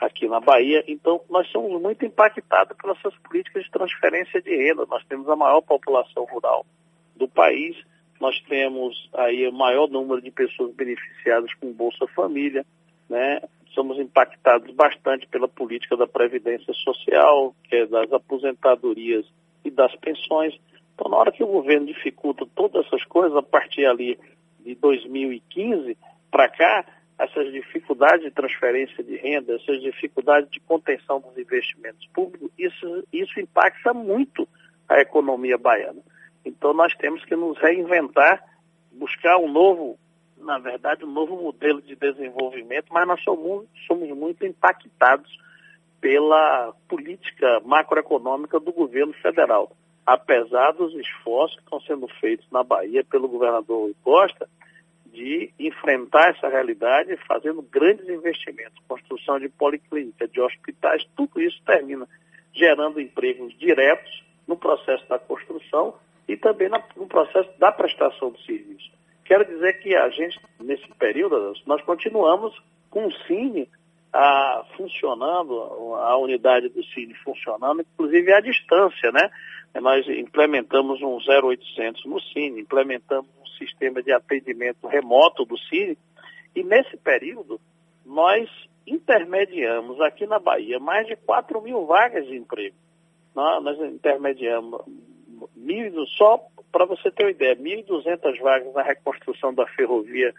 aqui 0.00 0.26
na 0.26 0.40
Bahia, 0.40 0.82
então 0.88 1.20
nós 1.30 1.48
somos 1.52 1.80
muito 1.80 2.04
impactados 2.04 2.76
pelas 2.76 2.98
essas 2.98 3.16
políticas 3.20 3.62
de 3.62 3.70
transferência 3.70 4.42
de 4.42 4.50
renda. 4.50 4.84
Nós 4.86 5.04
temos 5.04 5.28
a 5.28 5.36
maior 5.36 5.60
população 5.60 6.24
rural 6.24 6.66
do 7.14 7.28
país, 7.28 7.76
nós 8.20 8.38
temos 8.42 9.08
aí 9.14 9.48
o 9.48 9.52
maior 9.52 9.88
número 9.88 10.20
de 10.20 10.30
pessoas 10.30 10.74
beneficiadas 10.74 11.52
com 11.54 11.72
Bolsa 11.72 12.06
Família, 12.08 12.64
né? 13.08 13.40
somos 13.74 13.98
impactados 13.98 14.72
bastante 14.74 15.26
pela 15.28 15.48
política 15.48 15.96
da 15.96 16.06
Previdência 16.06 16.72
Social, 16.74 17.54
que 17.64 17.76
é 17.76 17.86
das 17.86 18.12
aposentadorias 18.12 19.24
e 19.64 19.70
das 19.70 19.94
pensões. 19.96 20.54
Então, 20.94 21.10
na 21.10 21.16
hora 21.16 21.32
que 21.32 21.42
o 21.42 21.46
governo 21.46 21.86
dificulta 21.86 22.46
todas 22.54 22.86
essas 22.86 23.04
coisas, 23.04 23.36
a 23.36 23.42
partir 23.42 23.86
ali 23.86 24.18
de 24.60 24.74
2015 24.74 25.96
para 26.30 26.48
cá, 26.48 26.84
essas 27.18 27.52
dificuldades 27.52 28.22
de 28.22 28.30
transferência 28.30 29.04
de 29.04 29.16
renda, 29.16 29.54
essas 29.54 29.80
dificuldades 29.80 30.50
de 30.50 30.60
contenção 30.60 31.20
dos 31.20 31.36
investimentos 31.36 32.06
públicos, 32.14 32.50
isso, 32.58 33.04
isso 33.12 33.38
impacta 33.38 33.92
muito 33.92 34.48
a 34.88 35.00
economia 35.00 35.58
baiana. 35.58 36.00
Então, 36.44 36.72
nós 36.72 36.94
temos 36.96 37.24
que 37.24 37.36
nos 37.36 37.58
reinventar, 37.58 38.42
buscar 38.92 39.36
um 39.38 39.50
novo 39.50 39.98
na 40.40 40.58
verdade, 40.58 41.04
um 41.04 41.10
novo 41.10 41.36
modelo 41.36 41.80
de 41.82 41.94
desenvolvimento, 41.94 42.86
mas 42.90 43.06
nós 43.06 43.22
somos, 43.22 43.66
somos 43.86 44.08
muito 44.10 44.44
impactados 44.44 45.30
pela 46.00 46.72
política 46.88 47.60
macroeconômica 47.64 48.58
do 48.58 48.72
governo 48.72 49.12
federal. 49.14 49.70
Apesar 50.06 50.72
dos 50.72 50.94
esforços 50.94 51.56
que 51.58 51.62
estão 51.62 51.80
sendo 51.82 52.08
feitos 52.20 52.46
na 52.50 52.64
Bahia 52.64 53.04
pelo 53.04 53.28
governador 53.28 53.92
Costa 54.02 54.48
de 55.12 55.52
enfrentar 55.58 56.30
essa 56.30 56.48
realidade 56.48 57.16
fazendo 57.28 57.62
grandes 57.62 58.08
investimentos, 58.08 58.78
construção 58.88 59.38
de 59.38 59.48
policlínica, 59.48 60.26
de 60.26 60.40
hospitais, 60.40 61.06
tudo 61.16 61.40
isso 61.40 61.60
termina 61.66 62.08
gerando 62.52 63.00
empregos 63.00 63.56
diretos 63.58 64.24
no 64.46 64.56
processo 64.56 65.06
da 65.08 65.18
construção 65.18 65.94
e 66.30 66.36
também 66.36 66.68
no 66.96 67.06
processo 67.08 67.50
da 67.58 67.72
prestação 67.72 68.30
do 68.30 68.40
serviço. 68.42 68.90
Quero 69.24 69.44
dizer 69.44 69.80
que 69.80 69.94
a 69.96 70.08
gente, 70.10 70.40
nesse 70.60 70.86
período, 70.94 71.52
nós 71.66 71.82
continuamos 71.82 72.56
com 72.88 73.06
o 73.06 73.12
Cine 73.26 73.68
a, 74.12 74.64
funcionando, 74.76 75.94
a 75.96 76.16
unidade 76.18 76.68
do 76.68 76.84
Cine 76.84 77.14
funcionando, 77.24 77.82
inclusive 77.82 78.32
à 78.32 78.40
distância, 78.40 79.10
né? 79.12 79.30
Nós 79.80 80.06
implementamos 80.08 81.00
um 81.02 81.18
0800 81.18 82.04
no 82.06 82.20
Cine, 82.20 82.60
implementamos 82.60 83.30
um 83.40 83.46
sistema 83.58 84.02
de 84.02 84.12
atendimento 84.12 84.86
remoto 84.86 85.44
do 85.44 85.58
Cine, 85.58 85.98
e 86.54 86.62
nesse 86.62 86.96
período 86.96 87.60
nós 88.04 88.48
intermediamos 88.86 90.00
aqui 90.00 90.26
na 90.26 90.38
Bahia 90.38 90.78
mais 90.78 91.06
de 91.06 91.16
4 91.16 91.60
mil 91.60 91.86
vagas 91.86 92.26
de 92.26 92.36
emprego. 92.36 92.76
Nós 93.34 93.80
intermediamos 93.80 94.80
mil, 95.56 96.06
só 96.06 96.38
para 96.70 96.84
você 96.84 97.10
ter 97.10 97.24
uma 97.24 97.30
ideia, 97.30 97.56
1.200 97.56 98.38
vagas 98.40 98.74
na 98.74 98.82
reconstrução 98.82 99.52
da 99.52 99.66
ferrovia 99.66 100.34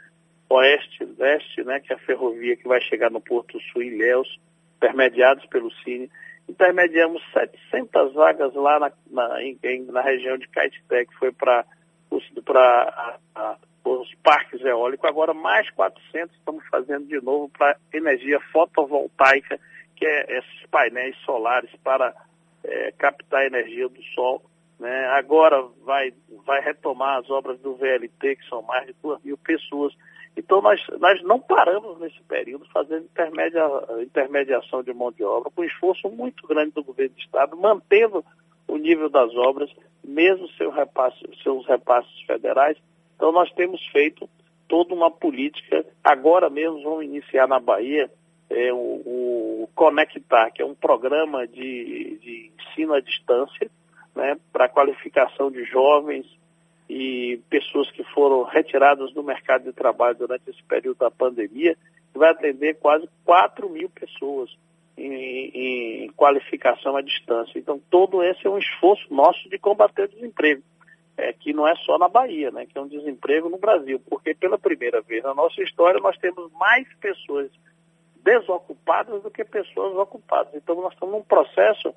oeste-leste, 0.49 1.63
né, 1.63 1.79
que 1.79 1.93
é 1.93 1.95
a 1.95 1.99
ferrovia 1.99 2.57
que 2.57 2.67
vai 2.67 2.81
chegar 2.81 3.09
no 3.09 3.21
Porto 3.21 3.59
Sul, 3.71 3.83
em 3.83 3.87
Ilhéus, 3.87 4.39
intermediados 4.77 5.45
pelo 5.47 5.71
Cine. 5.83 6.09
Intermediamos 6.49 7.21
700 7.33 8.13
vagas 8.13 8.53
lá 8.53 8.79
na, 8.79 8.91
na, 9.09 9.43
em, 9.43 9.57
na 9.85 10.01
região 10.01 10.37
de 10.37 10.47
Caetité, 10.49 11.05
que 11.05 11.15
foi 11.15 11.31
para 11.31 11.65
os, 12.09 12.23
os 13.85 14.15
parques 14.15 14.61
eólicos. 14.61 15.07
Agora, 15.07 15.33
mais 15.33 15.69
400 15.71 16.35
estamos 16.35 16.65
fazendo 16.67 17.05
de 17.05 17.21
novo 17.23 17.49
para 17.49 17.77
energia 17.93 18.39
fotovoltaica, 18.51 19.59
que 19.95 20.05
é 20.05 20.39
esses 20.39 20.65
painéis 20.69 21.15
solares 21.19 21.71
para 21.83 22.13
é, 22.63 22.91
captar 22.97 23.41
a 23.41 23.45
energia 23.45 23.87
do 23.87 24.03
sol 24.15 24.41
né? 24.81 25.05
Agora 25.09 25.61
vai, 25.85 26.11
vai 26.43 26.59
retomar 26.59 27.19
as 27.19 27.29
obras 27.29 27.59
do 27.59 27.75
VLT, 27.75 28.35
que 28.35 28.49
são 28.49 28.63
mais 28.63 28.87
de 28.87 28.95
2 29.03 29.23
mil 29.23 29.37
pessoas. 29.37 29.93
Então 30.35 30.59
nós, 30.59 30.81
nós 30.99 31.21
não 31.21 31.39
paramos 31.39 31.99
nesse 31.99 32.19
período 32.23 32.65
fazendo 32.73 33.03
intermedia, 33.03 33.63
intermediação 34.01 34.81
de 34.81 34.91
mão 34.91 35.11
de 35.11 35.23
obra, 35.23 35.51
com 35.51 35.63
esforço 35.63 36.09
muito 36.09 36.47
grande 36.47 36.71
do 36.71 36.83
governo 36.83 37.13
do 37.13 37.21
Estado, 37.21 37.55
mantendo 37.55 38.25
o 38.67 38.75
nível 38.75 39.07
das 39.07 39.31
obras, 39.35 39.69
mesmo 40.03 40.49
seu 40.53 40.71
repasse, 40.71 41.19
seus 41.43 41.63
repasses 41.67 42.21
federais. 42.25 42.75
Então 43.15 43.31
nós 43.31 43.51
temos 43.51 43.85
feito 43.89 44.27
toda 44.67 44.95
uma 44.95 45.11
política. 45.11 45.85
Agora 46.03 46.49
mesmo 46.49 46.81
vamos 46.81 47.05
iniciar 47.05 47.47
na 47.47 47.59
Bahia 47.59 48.09
é, 48.49 48.73
o, 48.73 49.63
o 49.63 49.69
Conectar, 49.75 50.49
que 50.49 50.63
é 50.63 50.65
um 50.65 50.73
programa 50.73 51.45
de, 51.45 52.17
de 52.19 52.51
ensino 52.71 52.95
à 52.95 52.99
distância, 52.99 53.69
né, 54.15 54.37
para 54.51 54.69
qualificação 54.69 55.51
de 55.51 55.63
jovens 55.65 56.25
e 56.89 57.39
pessoas 57.49 57.89
que 57.91 58.03
foram 58.13 58.43
retiradas 58.43 59.13
do 59.13 59.23
mercado 59.23 59.63
de 59.63 59.73
trabalho 59.73 60.17
durante 60.17 60.49
esse 60.49 60.61
período 60.63 60.97
da 60.97 61.09
pandemia, 61.09 61.77
que 62.11 62.19
vai 62.19 62.31
atender 62.31 62.75
quase 62.79 63.07
4 63.23 63.69
mil 63.69 63.89
pessoas 63.89 64.49
em, 64.97 66.03
em 66.03 66.11
qualificação 66.11 66.97
à 66.97 67.01
distância. 67.01 67.57
Então, 67.57 67.81
todo 67.89 68.21
esse 68.21 68.45
é 68.45 68.49
um 68.49 68.57
esforço 68.57 69.13
nosso 69.13 69.49
de 69.49 69.57
combater 69.57 70.03
o 70.03 70.07
desemprego, 70.09 70.61
é, 71.17 71.31
que 71.31 71.53
não 71.53 71.65
é 71.65 71.73
só 71.77 71.97
na 71.97 72.09
Bahia, 72.09 72.51
né, 72.51 72.65
que 72.65 72.77
é 72.77 72.81
um 72.81 72.87
desemprego 72.87 73.49
no 73.49 73.57
Brasil, 73.57 74.01
porque 74.09 74.33
pela 74.33 74.57
primeira 74.57 75.01
vez 75.01 75.23
na 75.23 75.33
nossa 75.33 75.61
história 75.61 75.99
nós 76.01 76.17
temos 76.17 76.51
mais 76.53 76.85
pessoas 76.95 77.49
desocupadas 78.23 79.23
do 79.23 79.31
que 79.31 79.43
pessoas 79.43 79.95
ocupadas. 79.95 80.53
Então, 80.53 80.75
nós 80.75 80.93
estamos 80.93 81.15
num 81.15 81.23
processo 81.23 81.93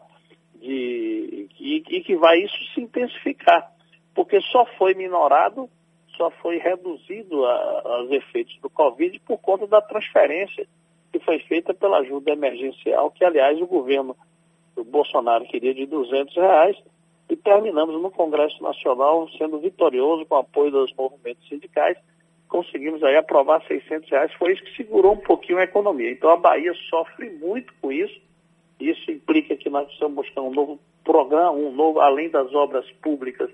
de, 0.61 1.49
e, 1.58 1.82
e 1.88 2.00
que 2.02 2.16
vai 2.16 2.38
isso 2.38 2.56
se 2.75 2.80
intensificar, 2.80 3.70
porque 4.14 4.40
só 4.40 4.64
foi 4.78 4.94
minorado, 4.94 5.68
só 6.16 6.30
foi 6.30 6.58
reduzido 6.58 7.44
aos 7.44 8.11
efeitos 8.11 8.56
do 8.61 8.70
Covid 8.70 9.18
por 9.20 9.38
conta 9.38 9.66
da 9.66 9.80
transferência 9.80 10.66
que 11.12 11.20
foi 11.20 11.38
feita 11.40 11.73
pela 11.73 11.99
ajuda 11.99 12.32
emergencial, 12.32 13.11
que, 13.11 13.25
aliás, 13.25 13.61
o 13.61 13.66
governo 13.66 14.16
do 14.75 14.82
Bolsonaro 14.82 15.44
queria 15.44 15.73
de 15.73 15.87
200 15.87 16.34
reais, 16.34 16.76
e 17.30 17.37
terminamos 17.37 18.00
no 18.02 18.11
Congresso 18.11 18.61
Nacional 18.62 19.28
sendo 19.38 19.61
vitorioso 19.61 20.26
com 20.26 20.34
o 20.34 20.38
apoio 20.38 20.73
dos 20.73 20.92
movimentos 20.94 21.49
sindicais, 21.49 21.96
conseguimos 22.49 23.02
aí 23.02 23.16
aprovar 23.16 23.62
600 23.66 24.11
reais, 24.11 24.32
foi 24.34 24.52
isso 24.52 24.64
que 24.64 24.76
segurou 24.76 25.12
um 25.12 25.20
pouquinho 25.20 25.58
a 25.58 25.64
economia. 25.64 26.11
Então 26.11 26.30
a 26.30 26.37
Bahia 26.37 26.73
sofre 26.90 27.30
muito 27.30 27.73
com 27.80 27.90
isso, 27.90 28.20
isso 28.81 29.11
implica 29.11 29.57
que 29.57 29.71
nós 29.71 29.87
precisamos 29.87 30.16
buscar 30.16 30.43
um 30.43 30.52
novo 30.52 30.78
programa, 31.04 31.52
um 31.52 31.73
novo, 31.73 32.00
além 32.00 32.31
das 32.31 32.52
obras 32.54 32.90
públicas, 33.02 33.50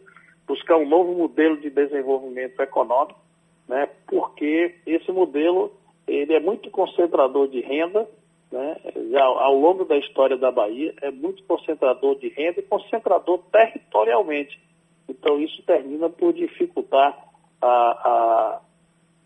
buscar 0.46 0.76
um 0.76 0.88
novo 0.88 1.14
modelo 1.14 1.56
de 1.58 1.70
desenvolvimento 1.70 2.60
econômico, 2.60 3.18
né, 3.68 3.88
porque 4.08 4.76
esse 4.86 5.12
modelo 5.12 5.72
ele 6.06 6.34
é 6.34 6.40
muito 6.40 6.70
concentrador 6.70 7.48
de 7.48 7.60
renda, 7.60 8.08
né, 8.50 8.76
já 9.10 9.24
ao 9.24 9.54
longo 9.54 9.84
da 9.84 9.96
história 9.96 10.36
da 10.36 10.50
Bahia, 10.50 10.92
é 11.02 11.10
muito 11.10 11.44
concentrador 11.44 12.16
de 12.18 12.28
renda 12.28 12.60
e 12.60 12.64
concentrador 12.64 13.38
territorialmente. 13.52 14.58
Então 15.08 15.40
isso 15.40 15.62
termina 15.62 16.08
por 16.08 16.32
dificultar 16.32 17.16
a, 17.60 17.68
a, 17.68 18.60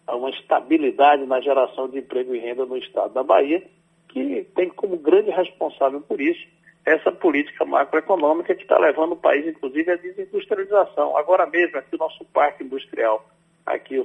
a 0.08 0.16
uma 0.16 0.30
estabilidade 0.30 1.24
na 1.24 1.40
geração 1.40 1.88
de 1.88 1.98
emprego 1.98 2.34
e 2.34 2.38
renda 2.38 2.66
no 2.66 2.76
estado 2.76 3.14
da 3.14 3.22
Bahia, 3.22 3.66
que 4.08 4.46
tem 4.54 4.68
como 4.68 4.96
grande 4.96 5.30
responsável 5.30 6.00
por 6.00 6.20
isso 6.20 6.46
essa 6.84 7.10
política 7.10 7.64
macroeconômica 7.64 8.54
que 8.54 8.62
está 8.62 8.78
levando 8.78 9.12
o 9.12 9.16
país, 9.16 9.46
inclusive, 9.46 9.90
à 9.90 9.96
desindustrialização. 9.96 11.16
Agora 11.16 11.46
mesmo, 11.46 11.78
aqui 11.78 11.94
o 11.94 11.98
nosso 11.98 12.24
parque 12.26 12.62
industrial, 12.62 13.26
aqui 13.64 13.98
o, 13.98 14.04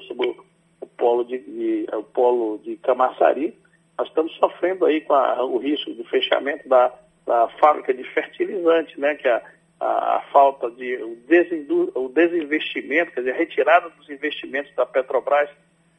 o 0.80 0.88
polo 0.88 1.26
de, 1.26 1.40
de, 1.40 1.88
o 1.94 2.04
polo 2.04 2.58
de 2.60 2.78
Camaçari, 2.78 3.54
nós 3.98 4.08
estamos 4.08 4.34
sofrendo 4.38 4.86
aí 4.86 5.02
com 5.02 5.14
a, 5.14 5.44
o 5.44 5.58
risco 5.58 5.92
do 5.92 6.06
fechamento 6.06 6.70
da, 6.70 6.94
da 7.26 7.50
fábrica 7.60 7.94
de 7.94 8.04
fertilizante, 8.14 8.98
né, 8.98 9.16
que 9.16 9.28
a, 9.28 9.42
a, 9.78 10.16
a 10.16 10.22
falta 10.32 10.72
de 10.72 10.96
o, 11.04 11.18
desindu, 11.28 11.92
o 11.94 12.08
desinvestimento, 12.08 13.12
quer 13.12 13.22
dizer, 13.22 13.34
a 13.34 13.38
retirada 13.38 13.90
dos 13.90 14.10
investimentos 14.10 14.74
da 14.74 14.86
Petrobras, 14.86 15.50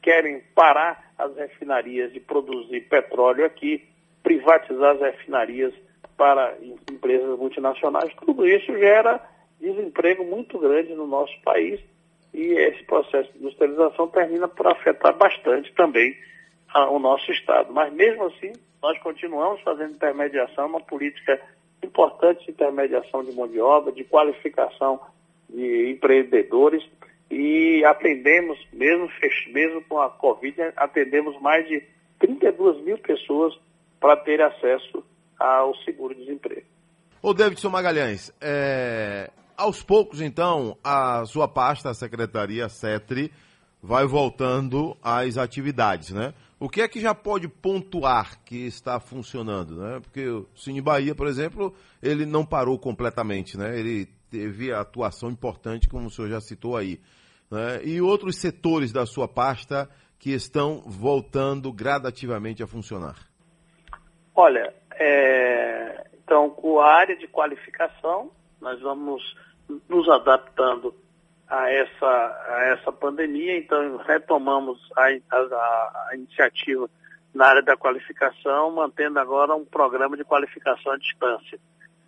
querem 0.01 0.41
parar 0.55 1.13
as 1.15 1.35
refinarias 1.35 2.11
de 2.11 2.19
produzir 2.19 2.81
petróleo 2.89 3.45
aqui, 3.45 3.87
privatizar 4.23 4.95
as 4.95 5.01
refinarias 5.01 5.73
para 6.17 6.55
empresas 6.89 7.37
multinacionais. 7.37 8.13
Tudo 8.25 8.47
isso 8.47 8.77
gera 8.77 9.19
desemprego 9.59 10.23
muito 10.23 10.57
grande 10.59 10.93
no 10.93 11.07
nosso 11.07 11.33
país 11.43 11.79
e 12.33 12.53
esse 12.53 12.83
processo 12.85 13.31
de 13.33 13.39
industrialização 13.39 14.07
termina 14.07 14.47
por 14.47 14.67
afetar 14.67 15.17
bastante 15.17 15.73
também 15.73 16.15
o 16.89 16.99
nosso 16.99 17.31
Estado. 17.31 17.73
Mas 17.73 17.91
mesmo 17.93 18.25
assim, 18.25 18.53
nós 18.81 18.97
continuamos 18.99 19.61
fazendo 19.61 19.93
intermediação, 19.93 20.67
uma 20.67 20.79
política 20.79 21.39
importante 21.83 22.45
de 22.45 22.51
intermediação 22.51 23.23
de 23.23 23.31
mão 23.33 23.47
de 23.47 23.59
obra, 23.59 23.91
de 23.91 24.03
qualificação 24.03 24.99
de 25.49 25.91
empreendedores 25.91 26.83
e 27.29 27.83
atendemos, 27.85 28.59
mesmo, 28.73 29.09
mesmo 29.47 29.81
com 29.83 29.99
a 29.99 30.09
Covid, 30.09 30.55
atendemos 30.75 31.39
mais 31.41 31.67
de 31.67 31.81
32 32.19 32.81
mil 32.83 32.97
pessoas 32.97 33.57
para 34.01 34.17
ter 34.17 34.41
acesso 34.41 35.03
ao 35.39 35.75
seguro-desemprego. 35.85 36.65
Ô 37.21 37.33
Davidson 37.33 37.69
Magalhães, 37.69 38.33
é, 38.41 39.29
aos 39.55 39.83
poucos 39.83 40.19
então 40.19 40.75
a 40.83 41.23
sua 41.25 41.47
pasta, 41.47 41.91
a 41.91 41.93
Secretaria 41.93 42.67
CETRI, 42.67 43.31
vai 43.81 44.05
voltando 44.05 44.97
às 45.01 45.37
atividades, 45.37 46.09
né? 46.09 46.33
O 46.59 46.69
que 46.69 46.81
é 46.81 46.87
que 46.87 46.99
já 46.99 47.15
pode 47.15 47.47
pontuar 47.47 48.43
que 48.43 48.67
está 48.67 48.99
funcionando, 48.99 49.77
né? 49.77 49.99
Porque 49.99 50.27
o 50.27 50.47
Cine 50.55 50.81
Bahia, 50.81 51.15
por 51.15 51.27
exemplo, 51.27 51.73
ele 52.01 52.25
não 52.25 52.45
parou 52.45 52.77
completamente, 52.77 53.57
né? 53.57 53.79
Ele 53.79 54.07
teve 54.29 54.71
atuação 54.71 55.29
importante, 55.29 55.87
como 55.87 56.07
o 56.07 56.09
senhor 56.09 56.29
já 56.29 56.41
citou 56.41 56.77
aí. 56.77 56.99
Né? 57.49 57.83
E 57.83 58.01
outros 58.01 58.37
setores 58.37 58.91
da 58.91 59.05
sua 59.05 59.27
pasta 59.27 59.89
que 60.17 60.31
estão 60.31 60.83
voltando 60.85 61.73
gradativamente 61.73 62.63
a 62.63 62.67
funcionar? 62.67 63.30
Olha, 64.35 64.73
é... 64.93 66.05
então, 66.23 66.49
com 66.49 66.79
a 66.79 66.93
área 66.93 67.15
de 67.15 67.27
qualificação, 67.27 68.31
nós 68.59 68.79
vamos 68.81 69.21
nos 69.89 70.09
adaptando 70.09 70.93
a 71.47 71.69
essa, 71.69 72.07
a 72.47 72.63
essa 72.73 72.91
pandemia, 72.91 73.57
então 73.57 73.97
retomamos 73.97 74.79
a, 74.95 75.07
a, 75.35 76.07
a 76.09 76.15
iniciativa 76.15 76.89
na 77.33 77.47
área 77.47 77.61
da 77.61 77.75
qualificação, 77.75 78.71
mantendo 78.71 79.19
agora 79.19 79.55
um 79.55 79.65
programa 79.65 80.15
de 80.15 80.23
qualificação 80.23 80.93
à 80.93 80.97
distância. 80.97 81.59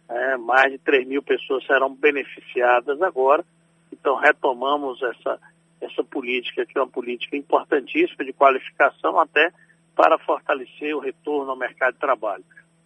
É, 0.09 0.38
mais 0.38 0.71
de 0.71 0.77
3 0.77 1.07
mil 1.07 1.23
pessoas 1.23 1.65
serão 1.65 1.93
beneficiadas 1.93 3.01
agora, 3.01 3.43
então 3.91 4.15
retomamos 4.15 5.01
essa, 5.01 5.39
essa 5.81 6.03
política, 6.03 6.65
que 6.65 6.77
é 6.77 6.81
uma 6.81 6.89
política 6.89 7.36
importantíssima 7.36 8.23
de 8.23 8.33
qualificação 8.33 9.19
até 9.19 9.51
para 9.95 10.17
fortalecer 10.19 10.95
o 10.95 10.99
retorno 10.99 11.51
ao 11.51 11.58
mercado 11.58 11.93
de 11.93 11.99
trabalho. 11.99 12.43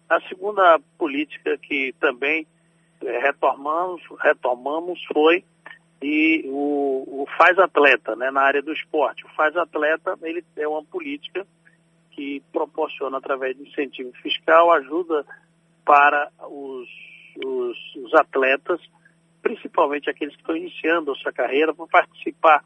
A 0.08 0.20
segunda 0.22 0.80
política 0.96 1.56
que 1.58 1.94
também 2.00 2.46
é, 3.02 3.18
retomamos, 3.18 4.02
retomamos 4.20 5.02
foi 5.12 5.44
e 6.00 6.44
o, 6.46 7.22
o 7.22 7.26
Faz 7.36 7.58
Atleta, 7.58 8.14
né, 8.14 8.30
na 8.30 8.42
área 8.42 8.62
do 8.62 8.72
esporte. 8.72 9.24
O 9.24 9.28
Faz 9.30 9.56
Atleta, 9.56 10.16
ele 10.22 10.44
é 10.56 10.68
uma 10.68 10.84
política 10.84 11.46
que 12.12 12.42
proporciona, 12.52 13.18
através 13.18 13.56
de 13.56 13.68
incentivo 13.68 14.12
fiscal, 14.22 14.72
ajuda 14.72 15.24
para 15.84 16.30
os, 16.50 16.88
os, 17.44 17.76
os 17.96 18.14
atletas, 18.14 18.80
principalmente 19.42 20.10
aqueles 20.10 20.34
que 20.34 20.40
estão 20.40 20.56
iniciando 20.56 21.12
a 21.12 21.14
sua 21.16 21.32
carreira, 21.32 21.74
para 21.74 21.86
participar, 21.86 22.64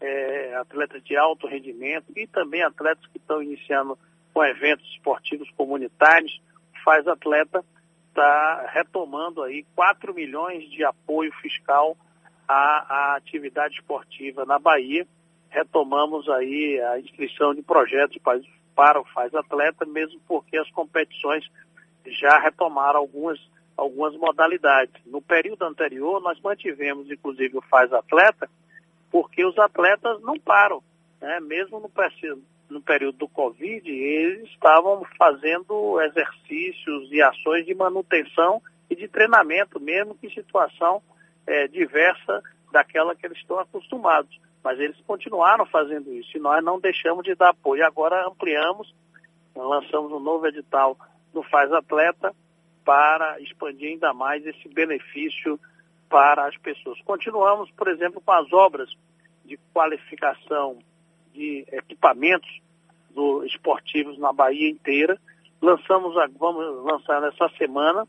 é, 0.00 0.54
atletas 0.56 1.02
de 1.02 1.16
alto 1.16 1.46
rendimento 1.46 2.06
e 2.16 2.26
também 2.26 2.62
atletas 2.62 3.04
que 3.06 3.18
estão 3.18 3.42
iniciando 3.42 3.98
com 4.32 4.44
eventos 4.44 4.86
esportivos 4.92 5.50
comunitários. 5.56 6.40
Faz 6.84 7.06
Atleta 7.06 7.64
está 8.08 8.70
retomando 8.72 9.42
aí 9.42 9.64
4 9.74 10.12
milhões 10.14 10.68
de 10.70 10.84
apoio 10.84 11.32
fiscal 11.40 11.96
a, 12.48 13.12
a 13.12 13.16
atividade 13.16 13.74
esportiva 13.74 14.44
na 14.44 14.58
Bahia. 14.58 15.06
Retomamos 15.50 16.28
aí 16.28 16.80
a 16.80 16.98
inscrição 16.98 17.54
de 17.54 17.62
projetos 17.62 18.18
para, 18.18 18.40
para 18.74 19.00
o 19.00 19.04
Faz 19.04 19.34
Atleta, 19.34 19.84
mesmo 19.86 20.20
porque 20.26 20.56
as 20.56 20.70
competições 20.70 21.44
já 22.06 22.38
retomaram 22.38 22.98
algumas, 22.98 23.38
algumas 23.76 24.14
modalidades. 24.16 24.94
No 25.06 25.20
período 25.20 25.64
anterior, 25.64 26.20
nós 26.20 26.40
mantivemos, 26.40 27.10
inclusive, 27.10 27.56
o 27.56 27.62
Faz 27.62 27.92
Atleta, 27.92 28.48
porque 29.10 29.44
os 29.44 29.58
atletas 29.58 30.20
não 30.22 30.38
param. 30.38 30.82
Né? 31.20 31.40
Mesmo 31.40 31.80
no, 31.80 31.90
no 32.68 32.80
período 32.80 33.18
do 33.18 33.28
Covid, 33.28 33.88
eles 33.90 34.48
estavam 34.50 35.04
fazendo 35.16 36.00
exercícios 36.02 37.10
e 37.10 37.22
ações 37.22 37.64
de 37.66 37.74
manutenção 37.74 38.62
e 38.90 38.96
de 38.96 39.08
treinamento, 39.08 39.80
mesmo 39.80 40.14
que 40.14 40.26
em 40.26 40.34
situação 40.34 41.02
é, 41.46 41.66
diversa 41.68 42.42
daquela 42.72 43.14
que 43.14 43.26
eles 43.26 43.38
estão 43.38 43.58
acostumados. 43.58 44.38
Mas 44.62 44.78
eles 44.78 45.00
continuaram 45.06 45.64
fazendo 45.66 46.12
isso 46.12 46.36
e 46.36 46.40
nós 46.40 46.62
não 46.62 46.80
deixamos 46.80 47.24
de 47.24 47.34
dar 47.34 47.50
apoio. 47.50 47.84
Agora 47.86 48.26
ampliamos, 48.26 48.94
lançamos 49.54 50.12
um 50.12 50.20
novo 50.20 50.46
edital 50.46 50.96
no 51.32 51.42
Faz 51.42 51.72
Atleta 51.72 52.34
para 52.84 53.40
expandir 53.40 53.90
ainda 53.90 54.12
mais 54.14 54.46
esse 54.46 54.68
benefício 54.68 55.58
para 56.08 56.46
as 56.46 56.56
pessoas. 56.56 57.00
Continuamos, 57.02 57.70
por 57.72 57.88
exemplo, 57.88 58.20
com 58.20 58.32
as 58.32 58.52
obras 58.52 58.90
de 59.44 59.58
qualificação 59.72 60.78
de 61.32 61.64
equipamentos 61.72 62.60
do, 63.10 63.44
esportivos 63.44 64.18
na 64.18 64.32
Bahia 64.32 64.68
inteira. 64.68 65.18
Lançamos, 65.60 66.14
vamos 66.38 66.84
lançar 66.84 67.20
nessa 67.20 67.48
semana 67.56 68.06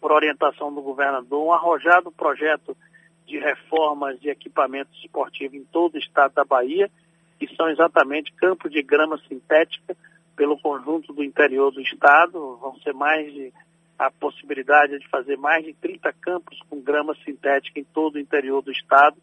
por 0.00 0.12
orientação 0.12 0.72
do 0.72 0.82
governador, 0.82 1.44
um 1.44 1.52
arrojado 1.52 2.12
projeto 2.12 2.76
de 3.26 3.38
reformas 3.38 4.20
de 4.20 4.28
equipamentos 4.28 4.96
esportivos 5.02 5.56
em 5.56 5.64
todo 5.64 5.94
o 5.94 5.98
estado 5.98 6.34
da 6.34 6.44
Bahia, 6.44 6.90
que 7.38 7.52
são 7.56 7.68
exatamente 7.68 8.32
campos 8.34 8.70
de 8.70 8.82
grama 8.82 9.18
sintética 9.28 9.96
pelo 10.36 10.58
conjunto 10.58 11.12
do 11.12 11.24
interior 11.24 11.72
do 11.72 11.80
estado. 11.80 12.56
Vão 12.56 12.78
ser 12.80 12.92
mais 12.94 13.32
de 13.32 13.52
a 13.98 14.10
possibilidade 14.10 14.98
de 14.98 15.08
fazer 15.08 15.36
mais 15.36 15.64
de 15.64 15.72
30 15.74 16.12
campos 16.14 16.58
com 16.68 16.80
grama 16.80 17.14
sintética 17.24 17.80
em 17.80 17.84
todo 17.84 18.16
o 18.16 18.20
interior 18.20 18.62
do 18.62 18.70
estado. 18.70 19.16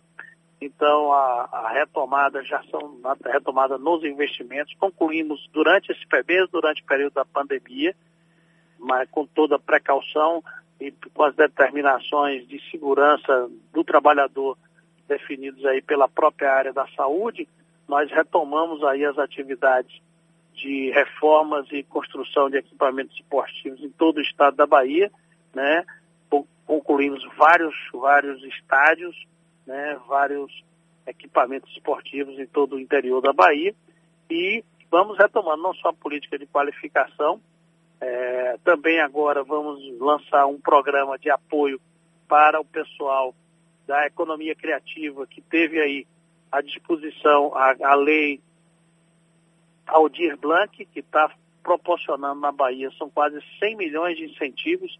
Então, 0.59 1.11
a, 1.11 1.49
a 1.51 1.69
retomada 1.73 2.43
já 2.43 2.63
são 2.71 2.99
a 3.03 3.15
retomada 3.29 3.77
nos 3.77 4.03
investimentos. 4.03 4.73
Concluímos 4.79 5.47
durante 5.51 5.91
esse 5.91 6.05
mês, 6.27 6.49
durante 6.49 6.81
o 6.81 6.85
período 6.85 7.13
da 7.13 7.25
pandemia, 7.25 7.95
mas 8.79 9.09
com 9.09 9.25
toda 9.25 9.57
a 9.57 9.59
precaução, 9.59 10.43
e 10.79 10.91
com 11.13 11.23
as 11.23 11.35
determinações 11.35 12.47
de 12.47 12.59
segurança 12.69 13.49
do 13.71 13.83
trabalhador 13.83 14.57
definidos 15.07 15.63
aí 15.65 15.81
pela 15.81 16.07
própria 16.09 16.51
área 16.51 16.73
da 16.73 16.85
saúde, 16.95 17.47
nós 17.87 18.11
retomamos 18.11 18.83
aí 18.83 19.05
as 19.05 19.17
atividades 19.17 20.01
de 20.53 20.91
reformas 20.91 21.65
e 21.71 21.83
construção 21.83 22.49
de 22.49 22.57
equipamentos 22.57 23.15
esportivos 23.15 23.81
em 23.81 23.89
todo 23.89 24.17
o 24.17 24.21
estado 24.21 24.55
da 24.55 24.65
Bahia, 24.65 25.11
né? 25.53 25.85
Concluímos 26.65 27.23
vários, 27.37 27.75
vários 27.93 28.41
estádios, 28.43 29.15
né? 29.65 29.99
Vários 30.07 30.63
equipamentos 31.05 31.69
esportivos 31.71 32.39
em 32.39 32.45
todo 32.45 32.75
o 32.75 32.79
interior 32.79 33.21
da 33.21 33.33
Bahia 33.33 33.75
e 34.29 34.63
vamos 34.89 35.17
retomando 35.17 35.61
não 35.61 35.73
só 35.73 35.89
a 35.89 35.93
política 35.93 36.37
de 36.37 36.45
qualificação, 36.45 37.41
é, 37.99 38.57
também 38.63 38.99
agora 38.99 39.43
vamos 39.43 39.81
lançar 39.99 40.45
um 40.45 40.59
programa 40.59 41.17
de 41.17 41.29
apoio 41.29 41.79
para 42.27 42.59
o 42.59 42.65
pessoal 42.65 43.33
da 43.87 44.05
economia 44.05 44.55
criativa 44.55 45.27
que 45.27 45.41
teve 45.41 45.79
aí 45.79 46.07
à 46.51 46.61
disposição 46.61 47.55
a, 47.55 47.75
a 47.83 47.95
lei 47.95 48.39
Aldir 49.87 50.37
Blanc, 50.37 50.85
que 50.85 50.99
está 50.99 51.31
proporcionando 51.63 52.39
na 52.39 52.51
Bahia, 52.51 52.89
são 52.97 53.09
quase 53.09 53.39
100 53.59 53.77
milhões 53.77 54.17
de 54.17 54.25
incentivos 54.25 54.99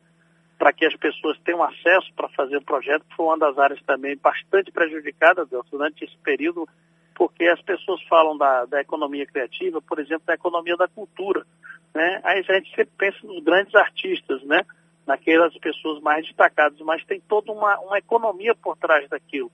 para 0.58 0.72
que 0.72 0.86
as 0.86 0.96
pessoas 0.96 1.38
tenham 1.39 1.62
acesso 1.62 2.13
para 2.15 2.30
fazer 2.30 2.58
o 2.58 2.63
projeto, 2.63 3.06
que 3.10 3.15
foi 3.15 3.26
uma 3.26 3.38
das 3.38 3.58
áreas 3.58 3.82
também 3.84 4.15
bastante 4.15 4.72
prejudicada 4.72 5.46
durante 5.69 6.06
esse 6.06 6.17
período, 6.17 6.67
porque 7.15 7.46
as 7.46 7.62
pessoas 7.62 8.02
falam 8.04 8.38
da, 8.38 8.65
da 8.65 8.80
economia 8.80 9.26
criativa, 9.26 9.82
por 9.82 10.00
exemplo, 10.00 10.24
da 10.26 10.36
economia 10.36 10.78
da 10.78 10.88
cultura. 10.88 11.46
Né? 11.93 12.22
Aí 12.24 12.39
a 12.48 12.54
gente 12.54 12.69
sempre 12.69 12.93
pensa 12.98 13.17
nos 13.24 13.43
grandes 13.43 13.76
artistas, 13.76 14.41
né? 14.43 14.62
naquelas 15.06 15.54
pessoas 15.58 16.02
mais 16.02 16.26
destacadas, 16.26 16.80
mas 16.80 17.04
tem 17.06 17.19
toda 17.19 17.52
uma, 17.52 17.78
uma 17.80 17.98
economia 17.98 18.56
por 18.56 18.78
trás 18.78 19.10
daquilo 19.10 19.52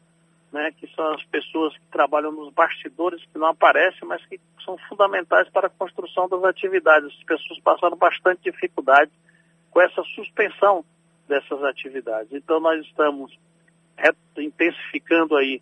né, 0.52 0.72
que 0.78 0.88
são 0.96 1.14
as 1.14 1.24
pessoas 1.26 1.74
que 1.78 1.86
trabalham 1.92 2.32
nos 2.32 2.54
bastidores, 2.54 3.24
que 3.26 3.38
não 3.38 3.48
aparecem, 3.48 4.08
mas 4.08 4.26
que 4.26 4.40
são 4.64 4.78
fundamentais 4.90 5.48
para 5.50 5.68
a 5.68 5.70
construção 5.70 6.28
das 6.28 6.44
atividades. 6.44 7.14
As 7.18 7.24
pessoas 7.24 7.60
passaram 7.60 7.98
bastante 7.98 8.52
dificuldade 8.52 9.12
com 9.70 9.82
essa 9.82 10.02
suspensão 10.16 10.84
dessas 11.28 11.64
atividades. 11.64 12.32
Então, 12.34 12.60
nós 12.60 12.84
estamos 12.86 13.38
intensificando 14.38 15.36
aí 15.36 15.62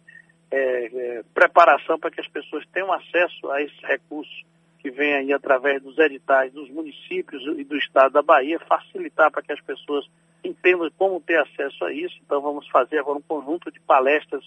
é, 0.51 0.57
é, 0.57 1.23
preparação 1.33 1.99
para 1.99 2.11
que 2.11 2.21
as 2.21 2.27
pessoas 2.27 2.65
tenham 2.71 2.91
acesso 2.93 3.51
a 3.51 3.61
esses 3.61 3.79
recursos 3.81 4.45
que 4.87 4.91
vêm 4.91 5.15
aí 5.15 5.33
através 5.33 5.81
dos 5.81 5.97
editais 5.97 6.53
dos 6.53 6.69
municípios 6.69 7.43
e 7.57 7.63
do 7.65 7.75
estado 7.75 8.13
da 8.13 8.21
Bahia, 8.21 8.57
facilitar 8.59 9.29
para 9.29 9.41
que 9.41 9.51
as 9.51 9.59
pessoas 9.59 10.05
entendam 10.43 10.89
como 10.97 11.19
ter 11.19 11.37
acesso 11.39 11.83
a 11.83 11.91
isso. 11.91 12.15
Então, 12.25 12.41
vamos 12.41 12.67
fazer 12.69 12.99
agora 12.99 13.17
um 13.17 13.21
conjunto 13.21 13.69
de 13.69 13.79
palestras 13.81 14.43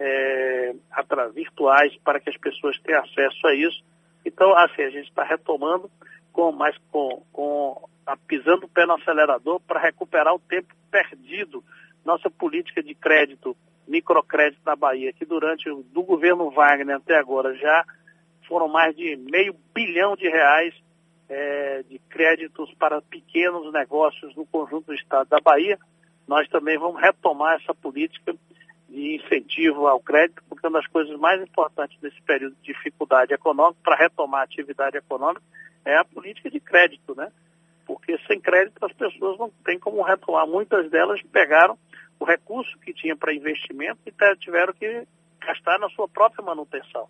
é, 0.00 0.74
virtuais 1.34 1.94
para 2.02 2.18
que 2.20 2.30
as 2.30 2.36
pessoas 2.38 2.78
tenham 2.80 3.02
acesso 3.02 3.46
a 3.46 3.54
isso. 3.54 3.84
Então, 4.24 4.56
assim, 4.56 4.82
a 4.82 4.90
gente 4.90 5.08
está 5.08 5.24
retomando, 5.24 5.90
com, 6.32 6.50
mas 6.52 6.74
com, 6.90 7.22
com 7.30 7.88
a, 8.06 8.16
pisando 8.16 8.64
o 8.64 8.68
pé 8.68 8.86
no 8.86 8.94
acelerador 8.94 9.60
para 9.60 9.80
recuperar 9.80 10.34
o 10.34 10.38
tempo 10.38 10.74
perdido. 10.90 11.62
Nossa 12.02 12.30
política 12.30 12.82
de 12.82 12.94
crédito, 12.94 13.54
microcrédito 13.86 14.62
na 14.64 14.74
Bahia, 14.74 15.12
que 15.12 15.26
durante 15.26 15.68
do 15.92 16.02
governo 16.02 16.50
Wagner 16.50 16.96
até 16.96 17.18
agora 17.18 17.54
já 17.54 17.84
foram 18.52 18.68
mais 18.68 18.94
de 18.94 19.16
meio 19.16 19.56
bilhão 19.74 20.14
de 20.14 20.28
reais 20.28 20.74
é, 21.26 21.82
de 21.84 21.98
créditos 22.10 22.70
para 22.74 23.00
pequenos 23.00 23.72
negócios 23.72 24.36
no 24.36 24.44
conjunto 24.44 24.88
do 24.88 24.94
estado 24.94 25.26
da 25.30 25.40
Bahia. 25.40 25.78
Nós 26.28 26.46
também 26.50 26.78
vamos 26.78 27.00
retomar 27.00 27.58
essa 27.58 27.74
política 27.74 28.34
de 28.90 29.16
incentivo 29.16 29.86
ao 29.86 30.00
crédito, 30.00 30.42
porque 30.50 30.66
uma 30.66 30.80
das 30.80 30.86
coisas 30.88 31.18
mais 31.18 31.40
importantes 31.40 31.96
nesse 32.02 32.20
período 32.20 32.54
de 32.56 32.74
dificuldade 32.74 33.32
econômica, 33.32 33.80
para 33.82 33.96
retomar 33.96 34.42
a 34.42 34.44
atividade 34.44 34.98
econômica, 34.98 35.40
é 35.82 35.96
a 35.96 36.04
política 36.04 36.50
de 36.50 36.60
crédito, 36.60 37.14
né? 37.14 37.32
Porque 37.86 38.18
sem 38.26 38.38
crédito 38.38 38.84
as 38.84 38.92
pessoas 38.92 39.38
não 39.38 39.48
têm 39.64 39.78
como 39.78 40.02
retomar. 40.02 40.46
Muitas 40.46 40.90
delas 40.90 41.22
pegaram 41.32 41.78
o 42.20 42.26
recurso 42.26 42.78
que 42.80 42.92
tinha 42.92 43.16
para 43.16 43.32
investimento 43.32 43.98
e 44.04 44.36
tiveram 44.36 44.74
que 44.74 45.06
gastar 45.40 45.78
na 45.78 45.88
sua 45.88 46.06
própria 46.06 46.44
manutenção. 46.44 47.08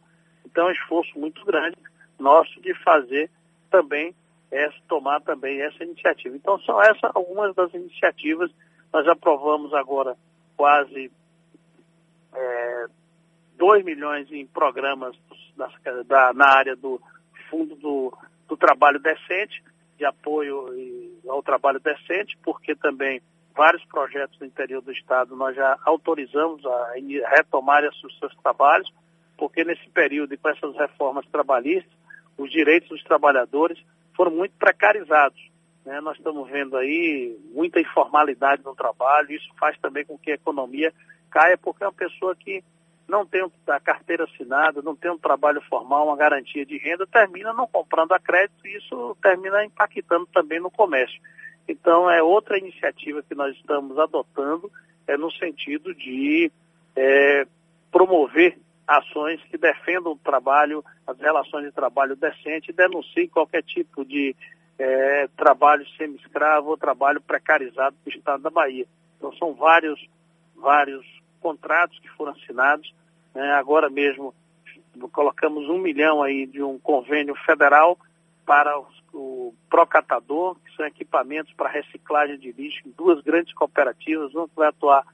Então 0.52 0.66
é 0.66 0.70
um 0.70 0.74
esforço 0.74 1.18
muito 1.18 1.44
grande 1.44 1.76
nosso 2.18 2.60
de 2.60 2.72
fazer 2.84 3.28
também 3.70 4.14
essa, 4.50 4.76
tomar 4.86 5.20
também 5.22 5.60
essa 5.60 5.82
iniciativa. 5.82 6.36
Então 6.36 6.60
são 6.60 6.80
essas 6.80 7.10
algumas 7.14 7.54
das 7.54 7.72
iniciativas. 7.74 8.50
Nós 8.92 9.08
aprovamos 9.08 9.72
agora 9.72 10.14
quase 10.56 11.10
é, 12.34 12.86
2 13.56 13.84
milhões 13.84 14.30
em 14.30 14.46
programas 14.46 15.16
da, 16.06 16.32
na 16.34 16.48
área 16.48 16.76
do 16.76 17.00
Fundo 17.48 17.74
do, 17.76 18.16
do 18.46 18.56
Trabalho 18.56 19.00
Decente, 19.00 19.62
de 19.96 20.04
apoio 20.04 20.68
ao 21.28 21.42
trabalho 21.42 21.78
decente, 21.78 22.36
porque 22.42 22.74
também 22.74 23.22
vários 23.54 23.84
projetos 23.84 24.38
no 24.40 24.46
interior 24.46 24.82
do 24.82 24.92
Estado 24.92 25.36
nós 25.36 25.54
já 25.54 25.78
autorizamos 25.84 26.64
a 26.66 26.92
retomar 27.30 27.82
seus 28.00 28.34
trabalhos, 28.42 28.92
porque 29.42 29.64
nesse 29.64 29.88
período 29.90 30.38
com 30.38 30.48
essas 30.50 30.76
reformas 30.76 31.26
trabalhistas, 31.26 31.92
os 32.38 32.48
direitos 32.48 32.88
dos 32.90 33.02
trabalhadores 33.02 33.76
foram 34.16 34.31
muito 34.31 34.55
precarizados. 34.57 35.50
Né? 35.85 36.00
Nós 36.00 36.16
estamos 36.16 36.48
vendo 36.48 36.76
aí 36.76 37.37
muita 37.52 37.81
informalidade 37.81 38.62
no 38.64 38.72
trabalho, 38.72 39.33
isso 39.33 39.48
faz 39.59 39.76
também 39.81 40.05
com 40.05 40.16
que 40.16 40.31
a 40.31 40.37
economia 40.37 40.92
caia 41.28 41.59
porque 41.59 41.83
é 41.83 41.88
uma 41.88 41.92
pessoa 41.92 42.37
que 42.37 42.62
não 43.09 43.26
tem 43.26 43.44
a 43.66 43.81
carteira 43.81 44.22
assinada, 44.22 44.81
não 44.81 44.94
tem 44.94 45.11
um 45.11 45.18
trabalho 45.18 45.61
formal, 45.62 46.07
uma 46.07 46.16
garantia 46.16 46.64
de 46.64 46.78
renda, 46.78 47.05
termina 47.05 47.52
não 47.52 47.66
comprando 47.66 48.12
a 48.12 48.20
crédito 48.20 48.64
e 48.64 48.76
isso 48.76 49.16
termina 49.20 49.64
impactando 49.64 50.26
também 50.26 50.61
no 50.61 50.70
comércio. 50.70 51.20
Então, 51.66 52.09
é 52.09 52.22
outra 52.22 52.57
iniciativa 52.57 53.24
que 53.24 53.35
nós 53.35 53.57
estamos 53.57 53.98
adotando, 53.98 54.70
é 55.05 55.16
no 55.16 55.33
sentido 55.33 55.92
de 55.96 56.48
é, 56.94 57.44
promover 57.90 58.57
ações 58.98 59.42
que 59.44 59.57
defendam 59.57 60.12
o 60.12 60.18
trabalho, 60.18 60.85
as 61.07 61.18
relações 61.18 61.64
de 61.64 61.72
trabalho 61.72 62.16
decente 62.16 62.70
e 62.70 62.74
denunciem 62.74 63.28
qualquer 63.28 63.62
tipo 63.62 64.05
de 64.05 64.35
é, 64.78 65.28
trabalho 65.37 65.87
semi-escravo 65.96 66.70
ou 66.70 66.76
trabalho 66.76 67.20
precarizado 67.20 67.96
do 68.05 68.11
Estado 68.11 68.42
da 68.42 68.50
Bahia. 68.50 68.87
Então, 69.16 69.33
são 69.37 69.55
vários, 69.55 70.05
vários 70.57 71.07
contratos 71.40 71.98
que 72.00 72.09
foram 72.11 72.33
assinados. 72.33 72.92
Né? 73.35 73.52
Agora 73.52 73.88
mesmo 73.88 74.35
colocamos 75.12 75.68
um 75.68 75.78
milhão 75.78 76.22
aí 76.22 76.46
de 76.46 76.62
um 76.62 76.78
convênio 76.78 77.35
federal 77.46 77.98
para 78.44 78.78
o 79.12 79.55
Procatador, 79.70 80.57
que 80.57 80.76
são 80.76 80.85
equipamentos 80.85 81.52
para 81.55 81.70
reciclagem 81.70 82.38
de 82.38 82.52
lixo 82.52 82.81
duas 82.96 83.22
grandes 83.22 83.55
cooperativas, 83.55 84.35
uma 84.35 84.48
que 84.48 84.57
vai 84.57 84.68
atuar 84.68 85.05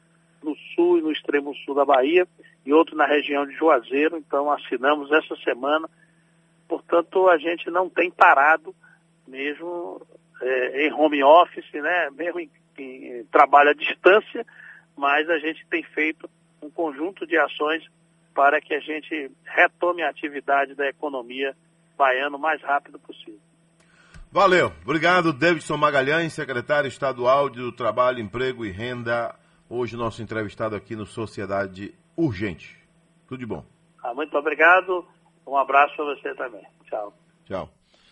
no 0.42 0.56
sul 0.74 0.98
e 0.98 1.02
no 1.02 1.12
extremo 1.12 1.54
sul 1.64 1.74
da 1.74 1.84
Bahia, 1.84 2.26
e 2.64 2.72
outro 2.72 2.96
na 2.96 3.06
região 3.06 3.46
de 3.46 3.54
Juazeiro. 3.54 4.16
Então 4.16 4.50
assinamos 4.50 5.10
essa 5.12 5.36
semana. 5.36 5.88
Portanto, 6.68 7.28
a 7.28 7.38
gente 7.38 7.70
não 7.70 7.88
tem 7.88 8.10
parado 8.10 8.74
mesmo 9.26 10.00
é, 10.40 10.86
em 10.86 10.92
home 10.92 11.22
office, 11.22 11.72
né? 11.72 12.10
mesmo 12.10 12.40
em, 12.40 12.50
em 12.78 13.24
trabalho 13.24 13.70
à 13.70 13.74
distância, 13.74 14.46
mas 14.96 15.28
a 15.28 15.38
gente 15.38 15.66
tem 15.68 15.82
feito 15.82 16.28
um 16.62 16.70
conjunto 16.70 17.26
de 17.26 17.36
ações 17.38 17.84
para 18.34 18.60
que 18.60 18.74
a 18.74 18.80
gente 18.80 19.30
retome 19.44 20.02
a 20.02 20.10
atividade 20.10 20.74
da 20.74 20.88
economia 20.88 21.56
baiana 21.96 22.36
o 22.36 22.40
mais 22.40 22.62
rápido 22.62 22.98
possível. 22.98 23.40
Valeu. 24.30 24.72
Obrigado, 24.84 25.32
Davidson 25.32 25.76
Magalhães, 25.76 26.34
secretário 26.34 26.86
estadual 26.86 27.48
do 27.48 27.72
Trabalho, 27.72 28.20
Emprego 28.20 28.64
e 28.64 28.70
Renda. 28.70 29.34
Hoje 29.70 29.96
nosso 29.96 30.22
entrevistado 30.22 30.74
aqui 30.74 30.96
no 30.96 31.04
Sociedade 31.04 31.94
Urgente. 32.16 32.76
Tudo 33.26 33.40
de 33.40 33.46
bom. 33.46 33.64
Ah, 34.02 34.14
muito 34.14 34.36
obrigado. 34.36 35.06
Um 35.46 35.56
abraço 35.56 35.94
para 35.94 36.04
você 36.06 36.34
também. 36.34 36.66
Tchau. 36.84 37.12
Tchau. 37.44 37.77